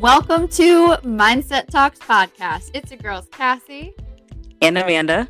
Welcome 0.00 0.48
to 0.48 0.96
Mindset 1.04 1.68
Talks 1.68 2.00
podcast. 2.00 2.72
It's 2.74 2.90
your 2.90 2.98
girls, 2.98 3.28
Cassie, 3.30 3.94
and 4.60 4.76
Amanda. 4.76 5.28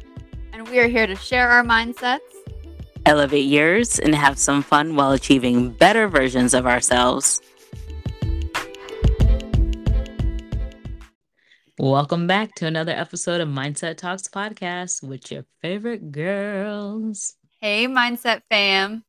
And 0.55 0.67
we 0.69 0.79
are 0.79 0.89
here 0.89 1.07
to 1.07 1.15
share 1.17 1.51
our 1.51 1.63
mindsets, 1.63 2.21
elevate 3.05 3.45
yours, 3.45 3.99
and 3.99 4.15
have 4.15 4.39
some 4.39 4.63
fun 4.63 4.97
while 4.97 5.13
achieving 5.13 5.69
better 5.69 6.09
versions 6.09 6.55
of 6.55 6.67
ourselves. 6.67 7.43
Welcome 11.79 12.27
back 12.27 12.55
to 12.55 12.67
another 12.67 12.93
episode 12.93 13.43
of 13.43 13.51
Mindset 13.51 13.99
Talks 13.99 14.29
podcast 14.29 15.07
with 15.07 15.31
your 15.31 15.45
favorite 15.61 16.11
girls. 16.11 17.35
Hey, 17.61 17.87
Mindset 17.87 18.41
fam. 18.49 19.05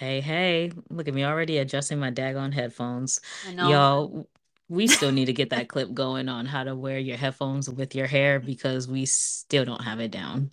Hey, 0.00 0.20
hey. 0.20 0.72
Look 0.90 1.06
at 1.06 1.14
me 1.14 1.24
already 1.24 1.58
adjusting 1.58 2.00
my 2.00 2.10
daggone 2.10 2.52
headphones. 2.52 3.20
Y'all, 3.54 4.26
we 4.68 4.86
still 4.86 5.12
need 5.12 5.26
to 5.26 5.32
get 5.32 5.50
that 5.50 5.68
clip 5.68 5.92
going 5.94 6.28
on 6.28 6.46
how 6.46 6.64
to 6.64 6.74
wear 6.74 6.98
your 6.98 7.16
headphones 7.16 7.70
with 7.70 7.94
your 7.94 8.06
hair 8.06 8.40
because 8.40 8.88
we 8.88 9.06
still 9.06 9.64
don't 9.64 9.82
have 9.82 10.00
it 10.00 10.10
down. 10.10 10.50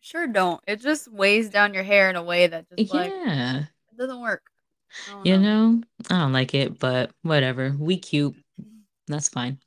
Sure 0.00 0.26
don't. 0.26 0.60
It 0.66 0.80
just 0.80 1.12
weighs 1.12 1.50
down 1.50 1.74
your 1.74 1.82
hair 1.82 2.08
in 2.08 2.16
a 2.16 2.22
way 2.22 2.46
that 2.46 2.66
just 2.68 2.94
like 2.94 3.10
yeah. 3.10 3.58
it 3.58 3.98
doesn't 3.98 4.20
work. 4.20 4.42
You 5.24 5.36
know. 5.36 5.72
know, 5.72 5.82
I 6.10 6.18
don't 6.20 6.32
like 6.32 6.54
it, 6.54 6.78
but 6.78 7.12
whatever. 7.22 7.74
We 7.78 7.98
cute. 7.98 8.34
Mm-hmm. 8.60 8.78
That's 9.08 9.28
fine. 9.28 9.58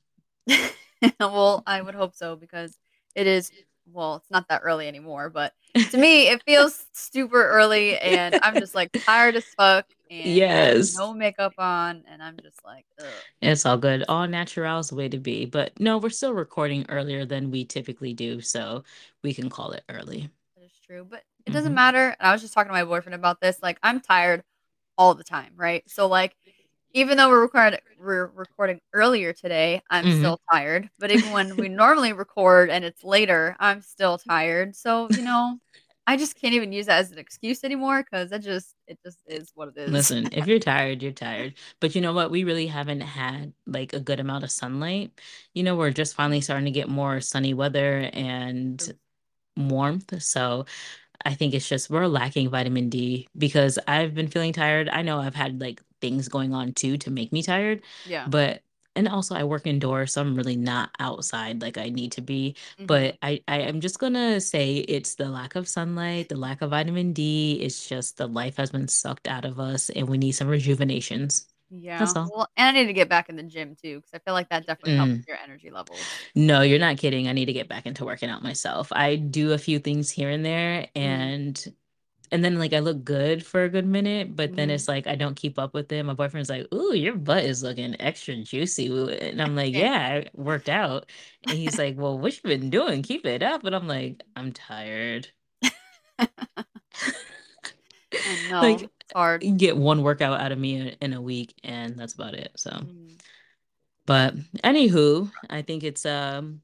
well, 1.20 1.64
I 1.66 1.82
would 1.82 1.96
hope 1.96 2.16
so 2.16 2.36
because 2.36 2.78
it 3.16 3.28
is 3.28 3.52
well, 3.92 4.16
it's 4.16 4.32
not 4.32 4.48
that 4.50 4.62
early 4.64 4.88
anymore, 4.88 5.30
but 5.30 5.54
to 5.92 5.98
me, 5.98 6.28
it 6.28 6.44
feels 6.44 6.86
super 6.94 7.48
early, 7.48 7.98
and 7.98 8.40
I'm 8.44 8.56
just 8.60 8.76
like 8.76 8.92
tired 8.92 9.36
as 9.36 9.46
fuck. 9.46 9.86
And 10.10 10.26
yes, 10.26 10.96
no 10.98 11.14
makeup 11.14 11.54
on, 11.58 12.04
and 12.08 12.22
I'm 12.22 12.38
just 12.42 12.64
like, 12.64 12.86
Ugh. 13.00 13.08
it's 13.42 13.66
all 13.66 13.78
good. 13.78 14.04
All 14.08 14.28
natural 14.28 14.80
is 14.80 14.90
the 14.90 14.96
way 14.96 15.10
to 15.10 15.18
be. 15.18 15.46
But 15.46 15.80
no, 15.80 15.98
we're 15.98 16.10
still 16.10 16.34
recording 16.34 16.86
earlier 16.90 17.26
than 17.26 17.52
we 17.52 17.66
typically 17.66 18.14
do, 18.14 18.42
so 18.42 18.84
we 19.24 19.34
can 19.34 19.50
call 19.50 19.72
it 19.72 19.84
early. 19.90 20.30
That 20.56 20.66
is 20.66 20.72
true, 20.86 21.06
but 21.10 21.24
it 21.46 21.52
doesn't 21.52 21.70
mm-hmm. 21.70 21.76
matter. 21.76 22.16
And 22.20 22.28
I 22.28 22.32
was 22.32 22.42
just 22.42 22.54
talking 22.54 22.70
to 22.70 22.74
my 22.74 22.86
boyfriend 22.86 23.16
about 23.16 23.42
this. 23.42 23.62
Like, 23.62 23.80
I'm 23.84 24.00
tired 24.00 24.44
all 24.98 25.16
the 25.16 25.24
time, 25.24 25.54
right? 25.56 25.84
So 25.90 26.08
like 26.08 26.36
even 26.94 27.18
though 27.18 27.30
we're 27.30 27.42
recording 27.42 27.80
we're 28.00 28.28
recording 28.28 28.80
earlier 28.94 29.34
today, 29.34 29.82
I'm 29.90 30.06
mm-hmm. 30.06 30.20
still 30.20 30.40
tired. 30.52 30.90
But 31.00 31.12
even 31.12 31.32
when 31.32 31.56
we 31.56 31.70
normally 31.70 32.14
record 32.14 32.70
and 32.70 32.86
it's 32.86 33.04
later, 33.04 33.56
I'm 33.60 33.82
still 33.82 34.18
tired. 34.18 34.76
So, 34.76 35.08
you 35.10 35.24
know, 35.24 35.58
I 36.06 36.18
just 36.18 36.40
can't 36.40 36.54
even 36.54 36.72
use 36.72 36.86
that 36.88 37.00
as 37.00 37.12
an 37.12 37.18
excuse 37.18 37.64
anymore 37.64 38.04
because 38.04 38.32
it 38.32 38.40
just 38.40 38.76
it 38.88 39.00
just 39.04 39.20
is 39.26 39.52
what 39.56 39.70
it 39.70 39.78
is. 39.78 39.92
Listen, 39.92 40.30
if 40.32 40.48
you're 40.48 40.60
tired, 40.60 41.02
you're 41.02 41.12
tired. 41.12 41.56
But 41.80 41.96
you 41.96 42.02
know 42.02 42.14
what? 42.14 42.30
We 42.30 42.44
really 42.44 42.68
haven't 42.68 43.02
had 43.02 43.54
like 43.66 43.94
a 43.94 44.00
good 44.00 44.20
amount 44.20 44.44
of 44.44 44.52
sunlight. 44.52 45.20
You 45.54 45.64
know, 45.64 45.76
we're 45.76 45.92
just 45.92 46.16
finally 46.16 46.42
starting 46.42 46.66
to 46.66 46.72
get 46.72 46.90
more 46.90 47.22
sunny 47.22 47.54
weather 47.54 48.10
and 48.14 48.94
warmth. 49.58 50.22
So 50.22 50.66
I 51.26 51.34
think 51.34 51.54
it's 51.54 51.70
just 51.70 51.90
we're 51.90 52.08
lacking 52.08 52.50
vitamin 52.50 52.90
D 52.90 53.30
because 53.38 53.80
I've 53.88 54.14
been 54.14 54.28
feeling 54.28 54.54
tired. 54.54 54.90
I 54.90 55.02
know 55.02 55.20
I've 55.20 55.36
had 55.36 55.62
like 55.62 55.82
things 56.04 56.28
going 56.28 56.54
on 56.54 56.74
too 56.74 56.98
to 56.98 57.10
make 57.10 57.32
me 57.32 57.42
tired. 57.42 57.82
Yeah. 58.06 58.28
But 58.28 58.62
and 58.96 59.08
also 59.08 59.36
I 59.36 59.46
work 59.46 59.66
indoors, 59.66 60.14
so 60.14 60.22
I'm 60.22 60.36
really 60.36 60.58
not 60.58 60.92
outside 61.00 61.62
like 61.62 61.78
I 61.78 61.90
need 61.90 62.12
to 62.14 62.22
be. 62.22 62.56
Mm-hmm. 62.76 62.86
But 62.86 63.18
I, 63.22 63.42
I 63.48 63.62
am 63.62 63.80
just 63.80 64.00
gonna 64.00 64.42
say 64.42 64.76
it's 64.76 65.16
the 65.16 65.30
lack 65.30 65.56
of 65.56 65.68
sunlight, 65.68 66.28
the 66.28 66.36
lack 66.36 66.62
of 66.62 66.72
vitamin 66.72 67.14
D. 67.14 67.60
It's 67.62 67.88
just 67.88 68.18
the 68.18 68.28
life 68.28 68.58
has 68.58 68.72
been 68.72 68.90
sucked 68.90 69.28
out 69.28 69.46
of 69.46 69.60
us, 69.60 69.90
and 69.90 70.10
we 70.10 70.18
need 70.18 70.34
some 70.34 70.50
rejuvenations. 70.50 71.48
Yeah. 71.76 72.06
Well, 72.14 72.48
and 72.56 72.78
I 72.78 72.80
need 72.80 72.88
to 72.88 72.94
get 72.94 73.10
back 73.10 73.30
in 73.30 73.36
the 73.36 73.42
gym 73.42 73.76
too 73.82 73.96
because 73.96 74.12
I 74.14 74.20
feel 74.20 74.36
like 74.36 74.50
that 74.50 74.68
definitely 74.68 74.96
helps 74.96 75.12
mm. 75.14 75.28
your 75.28 75.38
energy 75.44 75.72
levels. 75.72 76.00
No, 76.36 76.62
you're 76.62 76.78
not 76.78 76.98
kidding. 76.98 77.28
I 77.28 77.34
need 77.34 77.46
to 77.46 77.54
get 77.54 77.68
back 77.68 77.88
into 77.88 78.06
working 78.06 78.30
out 78.30 78.44
myself. 78.44 78.90
I 78.92 79.16
do 79.16 79.54
a 79.54 79.58
few 79.58 79.80
things 79.80 80.12
here 80.12 80.30
and 80.30 80.46
there, 80.46 80.88
mm. 80.96 81.74
And 82.34 82.44
then 82.44 82.58
like 82.58 82.74
I 82.74 82.80
look 82.80 83.04
good 83.04 83.46
for 83.46 83.64
a 83.64 83.70
good 83.70 83.86
minute, 83.86 84.36
but 84.36 84.56
then 84.56 84.70
mm-hmm. 84.70 84.76
it's 84.76 84.88
like 84.88 85.06
I 85.06 85.14
don't 85.14 85.36
keep 85.36 85.60
up 85.60 85.76
with 85.76 85.92
it. 85.92 86.04
My 86.04 86.16
boyfriend's 86.16 86.50
like, 86.50 86.66
"Ooh, 86.74 86.96
your 86.96 87.16
butt 87.16 87.44
is 87.44 87.62
looking 87.62 87.96
extra 88.02 88.36
juicy," 88.38 88.88
and 89.22 89.40
I'm 89.40 89.56
like, 89.56 89.74
"Yeah, 89.76 90.24
I 90.26 90.30
worked 90.34 90.68
out." 90.68 91.12
And 91.48 91.56
he's 91.56 91.78
like, 91.78 91.96
"Well, 91.96 92.18
what 92.18 92.34
you 92.36 92.42
been 92.42 92.72
doing? 92.72 93.04
Keep 93.04 93.28
it 93.28 93.44
up." 93.44 93.64
And 93.66 93.76
I'm 93.76 93.88
like, 93.88 94.24
"I'm 94.36 94.52
tired." 94.52 95.28
know, 98.50 98.62
like 98.62 98.90
hard. 99.14 99.44
Get 99.58 99.78
one 99.78 100.02
workout 100.02 100.42
out 100.42 100.52
of 100.52 100.58
me 100.58 100.96
in 101.00 101.14
a 101.14 101.22
week, 101.22 101.54
and 101.64 101.96
that's 101.96 102.16
about 102.16 102.34
it. 102.34 102.52
So, 102.56 102.72
mm. 102.72 103.20
but 104.08 104.36
anywho, 104.64 105.32
I 105.52 105.62
think 105.62 105.84
it's 105.84 106.04
um 106.04 106.62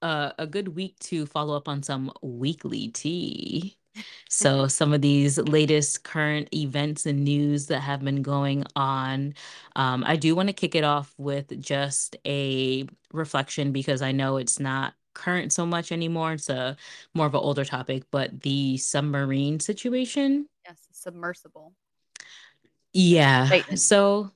uh, 0.00 0.32
a 0.38 0.46
good 0.46 0.68
week 0.68 0.98
to 1.00 1.26
follow 1.26 1.56
up 1.56 1.68
on 1.68 1.82
some 1.82 2.10
weekly 2.22 2.88
tea. 2.88 3.76
So, 4.28 4.66
some 4.66 4.92
of 4.92 5.02
these 5.02 5.38
latest 5.38 6.04
current 6.04 6.48
events 6.54 7.06
and 7.06 7.24
news 7.24 7.66
that 7.66 7.80
have 7.80 8.02
been 8.04 8.22
going 8.22 8.64
on. 8.74 9.34
Um, 9.76 10.04
I 10.06 10.16
do 10.16 10.34
want 10.34 10.48
to 10.48 10.52
kick 10.52 10.74
it 10.74 10.84
off 10.84 11.14
with 11.18 11.60
just 11.60 12.16
a 12.26 12.86
reflection 13.12 13.72
because 13.72 14.02
I 14.02 14.12
know 14.12 14.36
it's 14.38 14.58
not 14.58 14.94
current 15.14 15.52
so 15.52 15.66
much 15.66 15.92
anymore. 15.92 16.32
It's 16.32 16.48
a 16.48 16.76
more 17.14 17.26
of 17.26 17.34
an 17.34 17.40
older 17.40 17.64
topic, 17.64 18.04
but 18.10 18.40
the 18.40 18.78
submarine 18.78 19.60
situation. 19.60 20.46
Yes, 20.64 20.78
submersible. 20.92 21.74
Yeah. 22.92 23.62
So, 23.74 24.30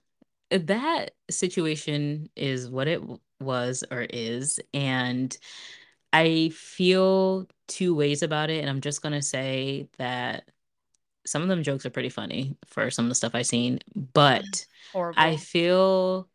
that 0.50 1.12
situation 1.30 2.30
is 2.36 2.70
what 2.70 2.88
it 2.88 3.02
was 3.40 3.84
or 3.90 4.02
is. 4.02 4.60
And 4.72 5.36
I 6.12 6.50
feel 6.54 7.46
two 7.68 7.94
ways 7.94 8.22
about 8.22 8.50
it, 8.50 8.60
and 8.60 8.70
I'm 8.70 8.80
just 8.80 9.02
gonna 9.02 9.22
say 9.22 9.88
that 9.98 10.48
some 11.26 11.42
of 11.42 11.48
them 11.48 11.62
jokes 11.62 11.84
are 11.84 11.90
pretty 11.90 12.08
funny 12.08 12.56
for 12.66 12.90
some 12.90 13.06
of 13.06 13.08
the 13.08 13.14
stuff 13.14 13.34
I've 13.34 13.46
seen, 13.46 13.80
but 13.94 14.44
mm, 14.44 14.66
Horrible. 14.92 15.20
I 15.20 15.36
feel 15.36 16.28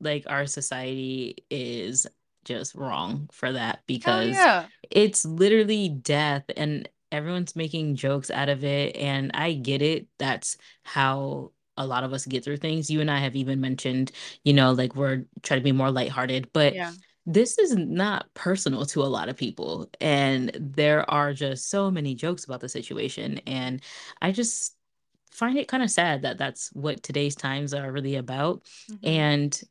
like 0.00 0.24
our 0.28 0.46
society 0.46 1.44
is 1.50 2.06
just 2.44 2.74
wrong 2.74 3.28
for 3.32 3.52
that 3.52 3.78
oh, 3.80 3.84
because 3.86 4.34
yeah. 4.34 4.66
it's 4.90 5.24
literally 5.24 5.88
death 5.88 6.44
and 6.56 6.88
everyone's 7.10 7.56
making 7.56 7.96
jokes 7.96 8.30
out 8.30 8.48
of 8.48 8.64
it 8.64 8.96
and 8.96 9.30
I 9.34 9.54
get 9.54 9.82
it 9.82 10.06
that's 10.18 10.56
how 10.82 11.52
a 11.76 11.86
lot 11.86 12.04
of 12.04 12.12
us 12.12 12.24
get 12.24 12.44
through 12.44 12.58
things 12.58 12.90
you 12.90 13.00
and 13.00 13.10
I 13.10 13.18
have 13.18 13.36
even 13.36 13.60
mentioned 13.60 14.12
you 14.44 14.52
know 14.52 14.72
like 14.72 14.94
we're 14.94 15.24
trying 15.42 15.60
to 15.60 15.64
be 15.64 15.72
more 15.72 15.90
lighthearted 15.90 16.50
but 16.52 16.74
yeah 16.74 16.92
this 17.26 17.58
is 17.58 17.76
not 17.76 18.32
personal 18.34 18.86
to 18.86 19.02
a 19.02 19.04
lot 19.04 19.28
of 19.28 19.36
people 19.36 19.90
and 20.00 20.50
there 20.54 21.08
are 21.10 21.34
just 21.34 21.68
so 21.68 21.90
many 21.90 22.14
jokes 22.14 22.44
about 22.44 22.60
the 22.60 22.68
situation 22.68 23.40
and 23.46 23.82
i 24.22 24.30
just 24.30 24.76
find 25.32 25.58
it 25.58 25.68
kind 25.68 25.82
of 25.82 25.90
sad 25.90 26.22
that 26.22 26.38
that's 26.38 26.72
what 26.72 27.02
today's 27.02 27.34
times 27.34 27.74
are 27.74 27.92
really 27.92 28.16
about 28.16 28.62
mm-hmm. 28.90 29.06
and 29.06 29.62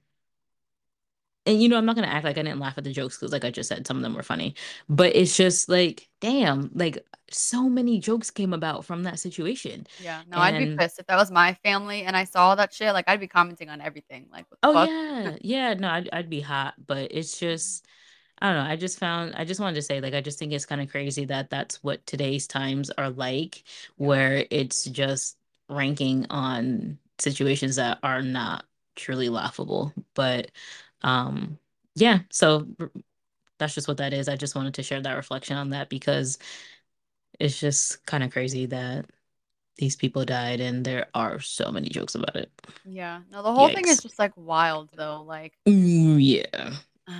and 1.46 1.62
you 1.62 1.70
know 1.70 1.78
i'm 1.78 1.86
not 1.86 1.96
to 1.96 2.06
act 2.06 2.26
like 2.26 2.38
i 2.38 2.42
didn't 2.42 2.60
laugh 2.60 2.78
at 2.78 2.84
the 2.84 2.92
jokes 2.92 3.18
because 3.18 3.32
like 3.32 3.46
i 3.46 3.52
just 3.52 3.70
said 3.70 3.86
some 3.86 3.98
of 3.98 4.04
them 4.04 4.16
were 4.16 4.24
funny 4.24 4.56
but 4.90 5.16
it's 5.16 5.36
just 5.36 5.70
like 5.70 6.10
damn 6.20 6.70
like 6.74 7.04
so 7.30 7.70
many 7.70 8.00
jokes 8.00 8.32
came 8.32 8.54
about 8.54 8.86
from 8.86 9.04
that 9.04 9.20
situation. 9.20 9.88
Yeah, 10.02 10.22
no, 10.28 10.38
I'd 10.38 10.58
be 10.58 10.76
pissed 10.76 11.00
if 11.00 11.08
that 11.08 11.16
was 11.16 11.32
my 11.32 11.54
family 11.56 12.04
and 12.04 12.16
I 12.16 12.24
saw 12.24 12.56
that 12.56 12.74
shit. 12.74 12.94
Like, 12.94 13.06
I'd 13.08 13.20
be 13.20 13.28
commenting 13.28 13.70
on 13.70 13.82
everything. 13.82 14.28
Like, 14.32 14.46
oh 14.64 14.74
fuck? 14.74 14.90
yeah, 14.90 15.36
yeah, 15.42 15.74
no, 15.74 15.90
I'd, 15.90 16.10
I'd 16.14 16.30
be 16.30 16.42
hot, 16.42 16.76
but 16.86 17.12
it's 17.12 17.40
just, 17.40 17.86
I 18.40 18.52
don't 18.52 18.64
know. 18.64 18.70
I 18.70 18.76
just 18.76 19.00
found, 19.00 19.36
I 19.36 19.46
just 19.46 19.60
wanted 19.60 19.76
to 19.76 19.82
say, 19.82 20.02
like, 20.02 20.14
I 20.14 20.22
just 20.22 20.40
think 20.40 20.54
it's 20.54 20.66
kind 20.66 20.82
of 20.82 20.90
crazy 20.90 21.26
that 21.26 21.50
that's 21.50 21.84
what 21.84 22.06
today's 22.06 22.48
times 22.48 22.90
are 22.92 23.10
like, 23.10 23.64
where 23.98 24.46
it's 24.52 24.86
just 24.86 25.38
ranking 25.70 26.28
on 26.30 27.00
situations 27.20 27.78
that 27.78 28.00
are 28.04 28.22
not 28.22 28.66
truly 28.96 29.30
laughable. 29.30 29.94
But, 30.14 30.52
um, 31.02 31.58
yeah, 31.96 32.20
so 32.30 32.68
that's 33.58 33.76
just 33.76 33.88
what 33.88 33.98
that 33.98 34.14
is. 34.14 34.28
I 34.28 34.36
just 34.36 34.56
wanted 34.56 34.74
to 34.76 34.84
share 34.84 35.02
that 35.02 35.14
reflection 35.14 35.58
on 35.58 35.70
that 35.72 35.90
because 35.90 36.38
it's 37.40 37.60
just 37.60 38.06
kind 38.06 38.24
of 38.24 38.32
crazy 38.32 38.66
that 38.68 39.06
these 39.78 39.96
people 39.96 40.24
died 40.24 40.62
and 40.62 40.86
there 40.86 41.08
are 41.14 41.40
so 41.40 41.72
many 41.72 41.90
jokes 41.90 42.16
about 42.16 42.36
it. 42.36 42.50
Yeah. 42.86 43.22
No, 43.32 43.44
the 43.44 43.54
whole 43.54 43.70
Yikes. 43.70 43.76
thing 43.76 43.88
is 43.88 44.00
just 44.00 44.20
like 44.20 44.32
wild 44.36 44.90
though. 44.96 45.22
Like 45.22 45.54
yeah. 45.66 46.74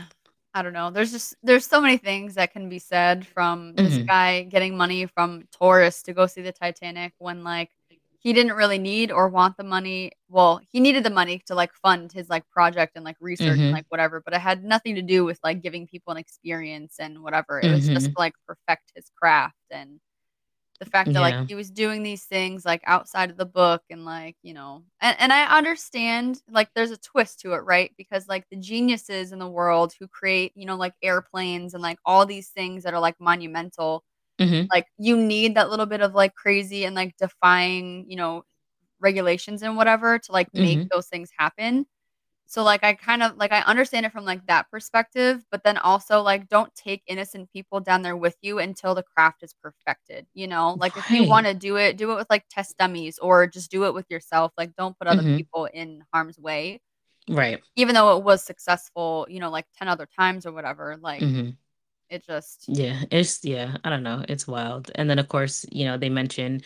I 0.54 0.62
don't 0.62 0.72
know. 0.72 0.90
There's 0.90 1.12
just 1.12 1.36
there's 1.44 1.66
so 1.66 1.82
many 1.82 1.98
things 1.98 2.36
that 2.36 2.54
can 2.54 2.70
be 2.70 2.80
said 2.80 3.28
from 3.28 3.76
this 3.76 3.96
mm-hmm. 3.96 4.06
guy 4.06 4.44
getting 4.44 4.78
money 4.78 5.06
from 5.06 5.44
tourists 5.52 6.04
to 6.04 6.14
go 6.14 6.28
see 6.28 6.42
the 6.42 6.54
Titanic 6.54 7.12
when 7.18 7.44
like 7.44 7.72
he 8.26 8.34
didn't 8.34 8.54
really 8.54 8.80
need 8.80 9.12
or 9.12 9.30
want 9.30 9.56
the 9.56 9.64
money. 9.64 10.12
Well, 10.30 10.60
he 10.72 10.80
needed 10.80 11.04
the 11.04 11.12
money 11.12 11.44
to 11.46 11.54
like 11.54 11.72
fund 11.76 12.12
his 12.12 12.28
like 12.28 12.50
project 12.50 12.94
and 12.96 13.06
like 13.06 13.18
research 13.20 13.50
mm-hmm. 13.50 13.62
and 13.66 13.72
like 13.72 13.86
whatever, 13.90 14.20
but 14.20 14.34
it 14.34 14.42
had 14.42 14.64
nothing 14.64 14.96
to 14.96 15.04
do 15.04 15.24
with 15.24 15.40
like 15.44 15.62
giving 15.62 15.86
people 15.86 16.12
an 16.12 16.18
experience 16.18 16.96
and 17.00 17.22
whatever. 17.22 17.60
It 17.60 17.66
mm-hmm. 17.66 17.76
was 17.76 17.88
just 17.88 18.08
mm-hmm. 18.08 18.14
to 18.14 18.20
like 18.20 18.34
perfect 18.48 18.94
his 18.96 19.12
craft 19.16 19.54
and 19.70 20.00
the 20.80 20.88
fact 20.88 21.14
that 21.14 21.22
like 21.22 21.48
he 21.48 21.54
was 21.54 21.70
doing 21.70 22.02
these 22.02 22.24
things 22.24 22.66
like 22.66 22.82
outside 22.86 23.30
of 23.30 23.38
the 23.38 23.46
book 23.46 23.82
and 23.90 24.04
like 24.04 24.36
you 24.44 24.54
know 24.54 24.84
and, 25.00 25.16
and 25.20 25.32
i 25.32 25.58
understand 25.58 26.42
like 26.52 26.68
there's 26.76 26.92
a 26.92 26.98
twist 26.98 27.40
to 27.40 27.54
it 27.54 27.60
right 27.60 27.94
because 27.98 28.28
like 28.28 28.44
the 28.52 28.58
geniuses 28.58 29.32
in 29.32 29.40
the 29.40 29.48
world 29.48 29.94
who 29.98 30.06
create 30.06 30.52
you 30.54 30.66
know 30.66 30.76
like 30.76 30.92
airplanes 31.02 31.74
and 31.74 31.82
like 31.82 31.98
all 32.06 32.26
these 32.26 32.50
things 32.50 32.84
that 32.84 32.94
are 32.94 33.00
like 33.00 33.16
monumental 33.22 34.04
Mhm. 34.40 34.72
like 34.74 34.88
you 34.98 35.18
need 35.18 35.56
that 35.56 35.70
little 35.70 35.86
bit 35.86 36.02
of 36.02 36.14
like 36.16 36.36
crazy 36.36 36.86
and 36.86 36.96
like 36.96 37.16
defying 37.18 38.06
you 38.10 38.16
know 38.18 38.44
regulations 39.02 39.64
and 39.64 39.78
whatever 39.78 40.20
to 40.20 40.32
like 40.34 40.50
make 40.54 40.82
Mhm. 40.82 40.90
those 40.92 41.08
things 41.08 41.30
happen 41.38 41.86
so 42.48 42.64
like 42.64 42.84
I 42.84 42.94
kind 42.96 43.24
of 43.24 43.38
like 43.38 43.52
I 43.54 43.62
understand 43.62 44.06
it 44.06 44.12
from 44.12 44.26
like 44.26 44.46
that 44.48 44.70
perspective, 44.72 45.44
but 45.52 45.64
then 45.64 45.78
also 45.80 46.22
like 46.22 46.48
don't 46.50 46.74
take 46.76 47.02
innocent 47.08 47.52
people 47.52 47.80
down 47.80 48.04
there 48.04 48.18
with 48.18 48.38
you 48.42 48.60
until 48.60 48.96
the 48.96 49.04
craft 49.04 49.44
is 49.44 49.54
perfected, 49.64 50.28
you 50.34 50.48
know? 50.48 50.76
Like 50.80 50.98
if 50.98 51.10
you 51.10 51.24
want 51.26 51.48
to 51.48 51.54
do 51.56 51.78
it, 51.78 51.98
do 51.98 52.12
it 52.12 52.16
with 52.16 52.28
like 52.30 52.46
test 52.50 52.78
dummies 52.78 53.20
or 53.20 53.48
just 53.48 53.72
do 53.72 53.86
it 53.86 53.94
with 53.96 54.06
yourself. 54.12 54.52
Like 54.58 54.76
don't 54.78 54.98
put 55.00 55.08
other 55.08 55.24
Mhm. 55.24 55.38
people 55.38 55.66
in 55.74 56.04
harm's 56.14 56.40
way. 56.40 56.82
Right. 57.28 57.64
Even 57.76 57.96
though 57.96 58.18
it 58.18 58.24
was 58.24 58.44
successful, 58.44 59.28
you 59.30 59.40
know, 59.40 59.50
like 59.52 59.66
10 59.78 59.88
other 59.90 60.08
times 60.20 60.46
or 60.46 60.52
whatever, 60.54 60.98
like 61.02 61.26
Mhm. 61.26 61.58
It 62.10 62.26
just 62.26 62.68
Yeah, 62.68 63.04
it's 63.12 63.44
yeah, 63.46 63.78
I 63.84 63.90
don't 63.92 64.02
know, 64.04 64.24
it's 64.28 64.48
wild. 64.48 64.90
And 64.96 65.10
then 65.10 65.20
of 65.20 65.28
course, 65.30 65.66
you 65.72 65.86
know, 65.86 65.98
they 65.98 66.10
mentioned 66.10 66.64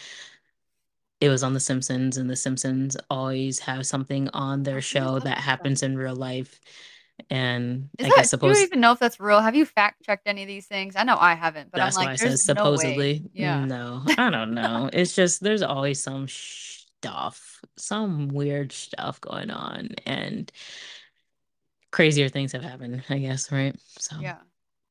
it 1.22 1.30
was 1.30 1.44
on 1.44 1.54
The 1.54 1.60
Simpsons, 1.60 2.18
and 2.18 2.30
The 2.30 2.36
Simpsons 2.36 2.96
always 3.10 3.60
have 3.60 3.86
something 3.86 4.30
on 4.30 4.64
their 4.64 4.82
show 4.82 5.20
that 5.20 5.38
happens 5.40 5.84
in 5.84 5.98
real 5.98 6.16
life. 6.16 6.60
And 7.30 7.90
Is 7.98 8.06
I 8.06 8.10
that 8.10 8.12
guess 8.12 8.32
do 8.42 8.48
you 8.48 8.58
suppose 8.58 8.62
even 8.64 8.80
know 8.80 8.94
if 8.94 9.00
that's 9.00 9.20
real? 9.20 9.42
Have 9.42 9.56
you 9.56 9.66
fact 9.66 10.04
checked 10.04 10.28
any 10.28 10.42
of 10.44 10.48
these 10.48 10.68
things? 10.68 10.96
I 10.96 11.04
know 11.04 11.18
I 11.20 11.34
haven't, 11.36 11.72
but 11.72 11.82
I'm 11.82 11.94
that's 11.94 12.00
why 12.00 12.12
like, 12.12 12.14
I 12.14 12.16
there's 12.18 12.32
said 12.42 12.42
no 12.46 12.64
supposedly. 12.64 13.30
Yeah. 13.34 13.68
No, 13.68 14.04
I 14.18 14.30
don't 14.30 14.54
know. 14.54 14.90
It's 14.92 15.16
just 15.16 15.42
there's 15.42 15.62
always 15.62 16.02
some 16.02 16.28
stuff, 16.28 17.62
some 17.78 18.28
weird 18.30 18.72
stuff 18.72 19.22
going 19.22 19.52
on, 19.52 19.90
and 20.06 20.52
crazier 21.92 22.30
things 22.30 22.52
have 22.52 22.64
happened, 22.64 23.04
I 23.10 23.18
guess, 23.20 23.52
right? 23.52 23.76
So 23.98 24.16
Yeah. 24.20 24.38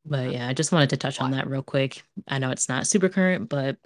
But 0.05 0.33
yeah, 0.33 0.49
I 0.49 0.55
just 0.55 0.73
wanted 0.73 0.91
to 0.91 0.97
touch 0.97 1.21
on 1.21 1.31
that 1.33 1.49
real 1.49 1.63
quick. 1.63 2.03
I 2.27 2.39
know 2.39 2.51
it's 2.51 2.69
not 2.69 2.87
super 2.87 3.09
current, 3.09 3.49
but 3.49 3.77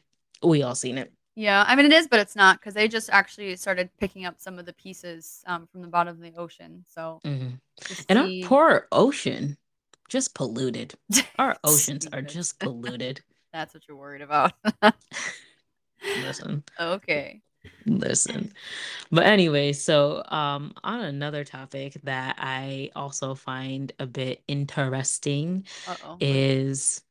we 0.42 0.62
all 0.62 0.74
seen 0.74 0.98
it. 0.98 1.12
Yeah, 1.34 1.64
I 1.66 1.76
mean 1.76 1.86
it 1.86 1.92
is, 1.92 2.08
but 2.08 2.20
it's 2.20 2.36
not 2.36 2.58
because 2.60 2.74
they 2.74 2.88
just 2.88 3.08
actually 3.10 3.56
started 3.56 3.90
picking 3.98 4.26
up 4.26 4.36
some 4.38 4.58
of 4.58 4.66
the 4.66 4.72
pieces 4.74 5.42
um, 5.46 5.66
from 5.66 5.80
the 5.80 5.88
bottom 5.88 6.14
of 6.14 6.20
the 6.20 6.38
ocean. 6.38 6.84
So 6.88 7.20
Mhm. 7.24 7.58
to 7.78 8.04
And 8.08 8.18
our 8.18 8.28
poor 8.42 8.88
ocean, 8.92 9.56
just 10.08 10.34
polluted. 10.34 10.94
Our 11.38 11.56
oceans 11.64 12.06
are 12.12 12.20
just 12.20 12.58
polluted. 12.58 13.22
that's 13.52 13.72
what 13.72 13.82
you're 13.88 13.96
worried 13.96 14.20
about. 14.22 14.52
Listen, 16.18 16.62
okay. 16.78 17.40
Listen. 17.86 18.52
But 19.10 19.26
anyway, 19.26 19.72
so 19.72 20.24
um 20.28 20.74
on 20.84 21.00
another 21.02 21.44
topic 21.44 21.94
that 22.04 22.36
I 22.38 22.90
also 22.96 23.34
find 23.34 23.92
a 23.98 24.06
bit 24.06 24.42
interesting 24.48 25.66
Uh 25.86 25.96
oh. 26.02 26.16
is 26.20 27.02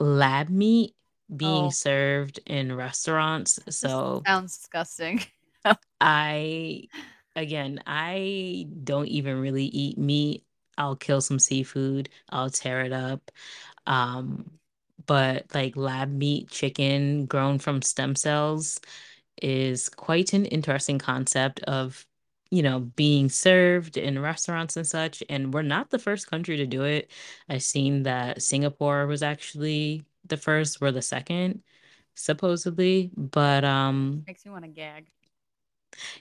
lab 0.00 0.48
meat 0.48 0.94
being 1.34 1.64
Oh. 1.66 1.70
served 1.70 2.40
in 2.46 2.74
restaurants. 2.74 3.58
This 3.80 3.80
So 3.80 4.22
sounds 4.26 4.56
disgusting. 4.58 5.20
I 6.00 6.88
again, 7.36 7.80
I 7.86 8.68
don't 8.84 9.08
even 9.08 9.40
really 9.40 9.64
eat 9.66 9.98
meat. 9.98 10.44
I'll 10.76 10.96
kill 10.96 11.20
some 11.20 11.38
seafood, 11.38 12.08
I'll 12.30 12.50
tear 12.50 12.82
it 12.82 12.92
up. 12.92 13.30
Um, 13.86 14.58
but 15.06 15.54
like 15.54 15.76
lab 15.76 16.10
meat 16.10 16.50
chicken 16.50 17.26
grown 17.26 17.58
from 17.58 17.82
stem 17.82 18.16
cells 18.16 18.80
is 19.42 19.88
quite 19.88 20.32
an 20.32 20.46
interesting 20.46 20.98
concept 20.98 21.60
of, 21.64 22.06
you 22.50 22.62
know, 22.62 22.80
being 22.80 23.28
served 23.28 23.96
in 23.96 24.18
restaurants 24.20 24.76
and 24.76 24.86
such. 24.86 25.22
And 25.28 25.52
we're 25.54 25.62
not 25.62 25.90
the 25.90 25.98
first 25.98 26.30
country 26.30 26.56
to 26.58 26.66
do 26.66 26.84
it. 26.84 27.10
I've 27.48 27.62
seen 27.62 28.04
that 28.04 28.42
Singapore 28.42 29.06
was 29.06 29.22
actually 29.22 30.04
the 30.26 30.36
first, 30.36 30.80
we're 30.80 30.92
the 30.92 31.02
second, 31.02 31.62
supposedly. 32.14 33.10
But 33.16 33.64
um 33.64 34.24
Makes 34.26 34.44
me 34.44 34.50
want 34.52 34.64
to 34.64 34.70
gag. 34.70 35.10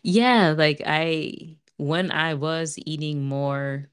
yeah, 0.01 0.53
like 0.57 0.81
I 0.85 1.57
when 1.77 2.11
I 2.11 2.33
was 2.35 2.77
eating 2.85 3.23
more 3.23 3.89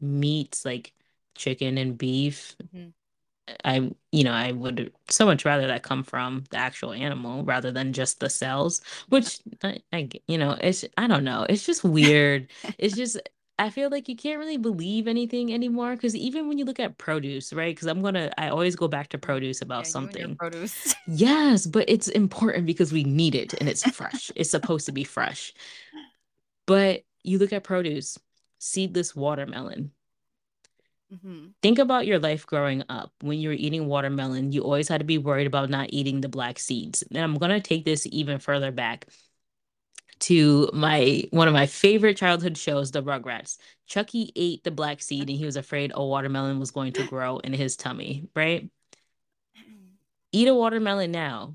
meats 0.00 0.64
like 0.64 0.92
chicken 1.34 1.78
and 1.78 1.98
beef, 1.98 2.56
Mhm. 2.72 2.94
I 3.64 3.90
you 4.12 4.24
know, 4.24 4.32
I 4.32 4.52
would 4.52 4.92
so 5.08 5.26
much 5.26 5.44
rather 5.44 5.66
that 5.66 5.82
come 5.82 6.02
from 6.02 6.44
the 6.50 6.56
actual 6.58 6.92
animal 6.92 7.44
rather 7.44 7.70
than 7.72 7.92
just 7.92 8.20
the 8.20 8.30
cells, 8.30 8.80
which 9.08 9.40
I 9.92 10.08
you 10.26 10.38
know, 10.38 10.56
it's 10.60 10.84
I 10.96 11.06
don't 11.06 11.24
know, 11.24 11.46
it's 11.48 11.64
just 11.66 11.84
weird. 11.84 12.48
It's 12.78 12.94
just 12.96 13.18
I 13.60 13.70
feel 13.70 13.90
like 13.90 14.08
you 14.08 14.14
can't 14.16 14.38
really 14.38 14.56
believe 14.56 15.08
anything 15.08 15.52
anymore 15.52 15.94
because 15.96 16.14
even 16.14 16.48
when 16.48 16.58
you 16.58 16.64
look 16.64 16.78
at 16.80 16.96
produce, 16.98 17.52
right? 17.52 17.74
Because 17.74 17.88
I'm 17.88 18.02
gonna 18.02 18.30
I 18.38 18.48
always 18.48 18.76
go 18.76 18.88
back 18.88 19.08
to 19.10 19.18
produce 19.18 19.62
about 19.62 19.86
Yeah, 19.86 20.00
you 20.00 20.06
and 20.08 20.18
your 20.18 20.28
something. 20.28 20.36
produce. 20.36 20.94
Yes, 21.08 21.66
but 21.66 21.84
it's 21.88 22.08
important 22.08 22.66
because 22.66 22.92
we 22.92 23.02
need 23.04 23.34
it 23.34 23.54
and 23.54 23.68
it's 23.68 23.84
fresh. 23.84 24.30
It's 24.36 24.50
supposed 24.50 24.86
to 24.86 24.92
be 24.92 25.04
fresh. 25.04 25.52
But 26.66 27.04
you 27.22 27.38
look 27.38 27.52
at 27.52 27.64
produce, 27.64 28.18
seedless 28.58 29.14
watermelon. 29.16 29.92
Hmm 31.10 31.48
Think 31.62 31.78
about 31.78 32.06
your 32.06 32.18
life 32.18 32.46
growing 32.46 32.84
up. 32.88 33.12
When 33.20 33.38
you 33.38 33.48
were 33.48 33.54
eating 33.54 33.86
watermelon, 33.86 34.52
you 34.52 34.62
always 34.62 34.88
had 34.88 35.00
to 35.00 35.04
be 35.04 35.18
worried 35.18 35.46
about 35.46 35.70
not 35.70 35.88
eating 35.90 36.20
the 36.20 36.28
black 36.28 36.58
seeds. 36.58 37.02
And 37.02 37.18
I'm 37.18 37.36
going 37.36 37.50
to 37.50 37.60
take 37.60 37.84
this 37.84 38.06
even 38.10 38.38
further 38.38 38.70
back 38.70 39.06
to 40.20 40.70
my 40.72 41.24
one 41.30 41.48
of 41.48 41.54
my 41.54 41.66
favorite 41.66 42.16
childhood 42.16 42.56
shows, 42.56 42.90
The 42.90 43.02
Rugrats. 43.02 43.58
Chuckie 43.86 44.32
ate 44.36 44.62
the 44.64 44.70
black 44.70 45.00
seed 45.02 45.28
and 45.28 45.38
he 45.38 45.44
was 45.44 45.56
afraid 45.56 45.92
a 45.94 46.04
watermelon 46.04 46.58
was 46.60 46.70
going 46.70 46.92
to 46.94 47.06
grow 47.06 47.38
in 47.38 47.52
his 47.52 47.76
tummy, 47.76 48.28
right? 48.36 48.70
Eat 50.32 50.48
a 50.48 50.54
watermelon 50.54 51.10
now. 51.10 51.54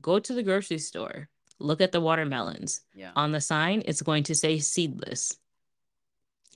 Go 0.00 0.18
to 0.18 0.32
the 0.32 0.42
grocery 0.42 0.78
store. 0.78 1.28
Look 1.58 1.80
at 1.80 1.92
the 1.92 2.00
watermelons. 2.00 2.82
Yeah. 2.94 3.10
On 3.16 3.32
the 3.32 3.40
sign, 3.40 3.82
it's 3.84 4.02
going 4.02 4.22
to 4.24 4.34
say 4.34 4.60
seedless. 4.60 5.36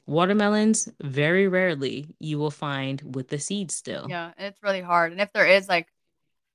Watermelons, 0.07 0.89
very 1.01 1.49
rarely 1.49 2.15
you 2.19 2.39
will 2.39 2.51
find 2.51 3.03
with 3.15 3.29
the 3.29 3.39
seeds 3.39 3.75
still. 3.75 4.07
Yeah, 4.09 4.33
and 4.37 4.47
it's 4.49 4.63
really 4.63 4.81
hard. 4.81 5.13
And 5.13 5.21
if 5.21 5.33
there 5.33 5.47
is 5.47 5.69
like 5.69 5.89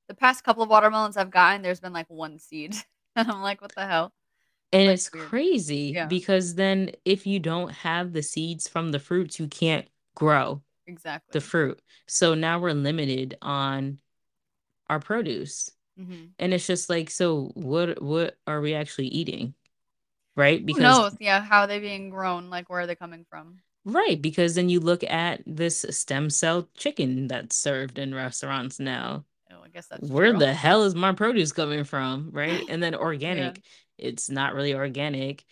the 0.08 0.14
past 0.14 0.44
couple 0.44 0.64
of 0.64 0.70
watermelons 0.70 1.18
I've 1.18 1.32
gotten, 1.32 1.62
there's 1.62 1.80
been 1.80 1.94
like 1.94 2.10
one 2.10 2.40
seed. 2.40 2.76
And 3.16 3.32
I'm 3.32 3.42
like, 3.42 3.62
what 3.62 3.74
the 3.74 3.88
hell? 3.88 4.14
And 4.72 4.92
it's 4.92 5.12
weird. 5.12 5.30
crazy 5.30 5.94
Yeah. 5.96 6.08
because 6.08 6.54
then 6.54 6.92
if 7.04 7.26
you 7.26 7.40
don't 7.40 7.72
have 7.72 8.14
the 8.14 8.22
seeds 8.22 8.68
from 8.68 8.92
the 8.92 9.00
fruits, 9.00 9.40
you 9.40 9.48
can't 9.48 9.88
grow 10.14 10.62
Exactly. 10.86 11.32
the 11.32 11.42
fruit. 11.42 11.82
So 12.06 12.36
now 12.36 12.60
we're 12.60 12.74
limited 12.74 13.38
on 13.42 13.98
our 14.88 15.00
produce. 15.00 15.72
hmm 15.98 16.26
And 16.38 16.54
it's 16.54 16.68
just 16.68 16.90
like, 16.90 17.10
so 17.10 17.52
what 17.56 18.02
what 18.02 18.38
are 18.46 18.62
we 18.62 18.74
actually 18.76 19.08
eating? 19.08 19.56
Right? 20.38 20.64
Who 20.72 20.80
Because 20.80 20.82
knows? 20.82 21.16
Yeah, 21.20 21.42
how 21.44 21.62
are 21.62 21.68
they 21.68 21.80
being 21.80 22.10
grown? 22.10 22.50
Like, 22.50 22.70
where 22.70 22.82
are 22.82 22.88
they 22.88 22.96
coming 22.96 23.26
from? 23.30 23.62
right, 23.86 24.22
because 24.22 24.56
then 24.56 24.70
you 24.70 24.80
look 24.80 25.04
at 25.04 25.42
this 25.46 25.86
stem 25.92 26.30
cell 26.30 26.70
chicken 26.76 27.28
that's 27.28 27.56
served 27.56 27.98
in 27.98 28.14
restaurants 28.14 28.80
now. 28.80 29.26
Oh, 29.52 29.62
I 29.64 29.70
guess 29.70 29.88
that's 29.88 30.12
Where 30.12 30.34
true. 30.34 30.40
the 30.40 30.54
hell 30.54 30.84
is 30.84 30.96
my 30.96 31.14
produce 31.14 31.52
coming 31.54 31.84
from? 31.84 32.32
Right? 32.32 32.66
And 32.68 32.84
then 32.84 32.96
organic, 32.96 33.64
it's 33.98 34.30
not 34.30 34.54
really 34.54 34.74
organic. 34.76 35.46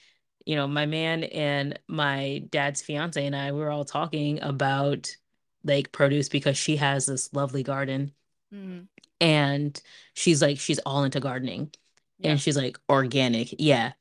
You 0.45 0.55
know, 0.57 0.67
my 0.67 0.85
man 0.85 1.23
and 1.25 1.79
my 1.87 2.45
dad's 2.51 2.81
fiance 2.81 3.25
and 3.25 3.35
I, 3.35 3.51
we 3.53 3.59
were 3.59 3.71
all 3.71 3.85
talking 3.85 4.41
about 4.41 5.15
like 5.63 5.91
produce 5.91 6.29
because 6.29 6.57
she 6.57 6.77
has 6.77 7.07
this 7.07 7.33
lovely 7.33 7.63
garden 7.63 8.13
Mhm. 8.51 8.87
and 9.21 9.79
she's 10.13 10.41
like, 10.41 10.59
she's 10.59 10.79
all 10.79 11.03
into 11.03 11.19
gardening. 11.19 11.71
Yeah. 12.19 12.31
And 12.31 12.39
she's 12.41 12.57
like, 12.57 12.79
organic. 12.89 13.55
Yeah. 13.59 13.93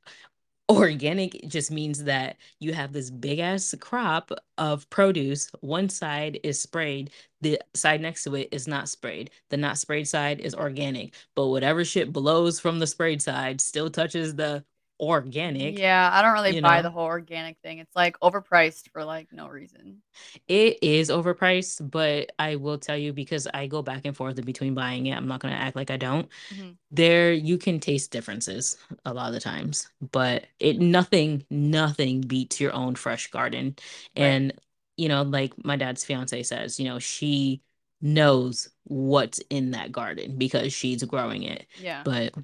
Organic 0.71 1.47
just 1.47 1.71
means 1.71 2.05
that 2.05 2.39
you 2.59 2.73
have 2.73 2.93
this 2.93 3.11
big 3.11 3.39
ass 3.39 3.75
crop 3.81 4.33
of 4.57 4.89
produce. 4.89 5.51
One 5.61 5.91
side 5.91 6.41
is 6.43 6.61
sprayed, 6.61 7.11
the 7.43 7.61
side 7.75 8.01
next 8.01 8.25
to 8.25 8.35
it 8.35 8.49
is 8.51 8.67
not 8.67 8.89
sprayed. 8.89 9.31
The 9.51 9.59
not 9.59 9.77
sprayed 9.77 10.09
side 10.09 10.41
is 10.41 10.55
organic, 10.55 11.15
but 11.37 11.49
whatever 11.49 11.85
shit 11.85 12.13
blows 12.15 12.61
from 12.61 12.79
the 12.79 12.87
sprayed 12.87 13.21
side 13.21 13.61
still 13.61 13.91
touches 13.91 14.37
the 14.37 14.65
organic. 15.01 15.79
Yeah, 15.79 16.11
I 16.13 16.23
don't 16.23 16.33
really 16.33 16.61
buy 16.61 16.77
know? 16.77 16.83
the 16.83 16.91
whole 16.91 17.05
organic 17.05 17.59
thing. 17.63 17.79
It's 17.79 17.95
like 17.95 18.19
overpriced 18.21 18.91
for 18.91 19.05
like 19.05 19.33
no 19.33 19.49
reason. 19.49 20.03
It 20.49 20.79
is 20.83 21.11
overpriced, 21.11 21.91
but 21.91 22.33
I 22.39 22.57
will 22.57 22.79
tell 22.79 22.97
you 22.97 23.13
because 23.13 23.49
I 23.53 23.67
go 23.67 23.83
back 23.83 24.05
and 24.05 24.17
forth 24.17 24.39
in 24.39 24.45
between 24.45 24.75
buying 24.75 25.07
it. 25.07 25.17
I'm 25.17 25.27
not 25.29 25.41
going 25.41 25.55
to 25.55 25.61
act 25.61 25.77
like 25.77 25.91
I 25.91 25.97
don't. 25.97 26.29
Mhm. 26.53 26.77
There 26.91 27.33
you 27.33 27.59
can 27.59 27.81
taste 27.81 28.13
differences 28.13 28.77
a 29.05 29.13
lot 29.13 29.29
of 29.29 29.35
the 29.35 29.41
times, 29.41 29.89
but 30.13 30.47
it 30.61 30.79
nothing 30.79 31.45
nothing 31.51 32.21
beats 32.21 32.61
your 32.61 32.73
own 32.73 32.95
fresh 32.95 33.31
garden. 33.31 33.75
Right. 34.17 34.25
And 34.25 34.53
you 34.97 35.09
know, 35.09 35.23
like 35.23 35.53
my 35.65 35.77
dad's 35.77 36.05
fiance 36.05 36.43
says, 36.45 36.79
you 36.79 36.87
know, 36.87 36.99
she 37.01 37.63
knows 38.01 38.69
what's 38.85 39.39
in 39.51 39.73
that 39.73 39.91
garden 39.91 40.37
because 40.39 40.73
she's 40.73 41.03
growing 41.05 41.43
it. 41.43 41.67
Yeah. 41.81 42.03
But 42.05 42.35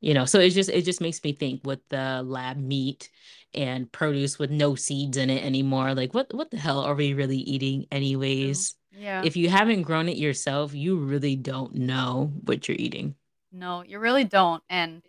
you 0.00 0.14
know, 0.14 0.24
so 0.24 0.38
it 0.40 0.50
just 0.50 0.70
it 0.70 0.84
just 0.84 1.00
makes 1.00 1.22
me 1.24 1.32
think 1.32 1.62
with 1.64 1.80
the 1.88 2.22
lab 2.24 2.56
meat 2.56 3.10
and 3.54 3.90
produce 3.92 4.38
with 4.38 4.50
no 4.50 4.74
seeds 4.74 5.16
in 5.16 5.30
it 5.30 5.44
anymore. 5.44 5.94
Like 5.94 6.14
what 6.14 6.32
what 6.34 6.50
the 6.50 6.56
hell 6.58 6.80
are 6.80 6.94
we 6.94 7.14
really 7.14 7.38
eating 7.38 7.86
anyways? 7.92 8.74
Yeah. 8.92 9.28
If 9.28 9.36
you 9.36 9.48
haven't 9.48 9.82
grown 9.82 10.08
it 10.08 10.16
yourself, 10.16 10.74
you 10.74 10.98
really 10.98 11.36
don't 11.36 11.74
know 11.74 12.32
what 12.44 12.68
you're 12.68 12.76
eating. 12.78 13.16
No, 13.52 13.82
you 13.82 13.98
really 13.98 14.24
don't. 14.24 14.62
And 14.70 15.02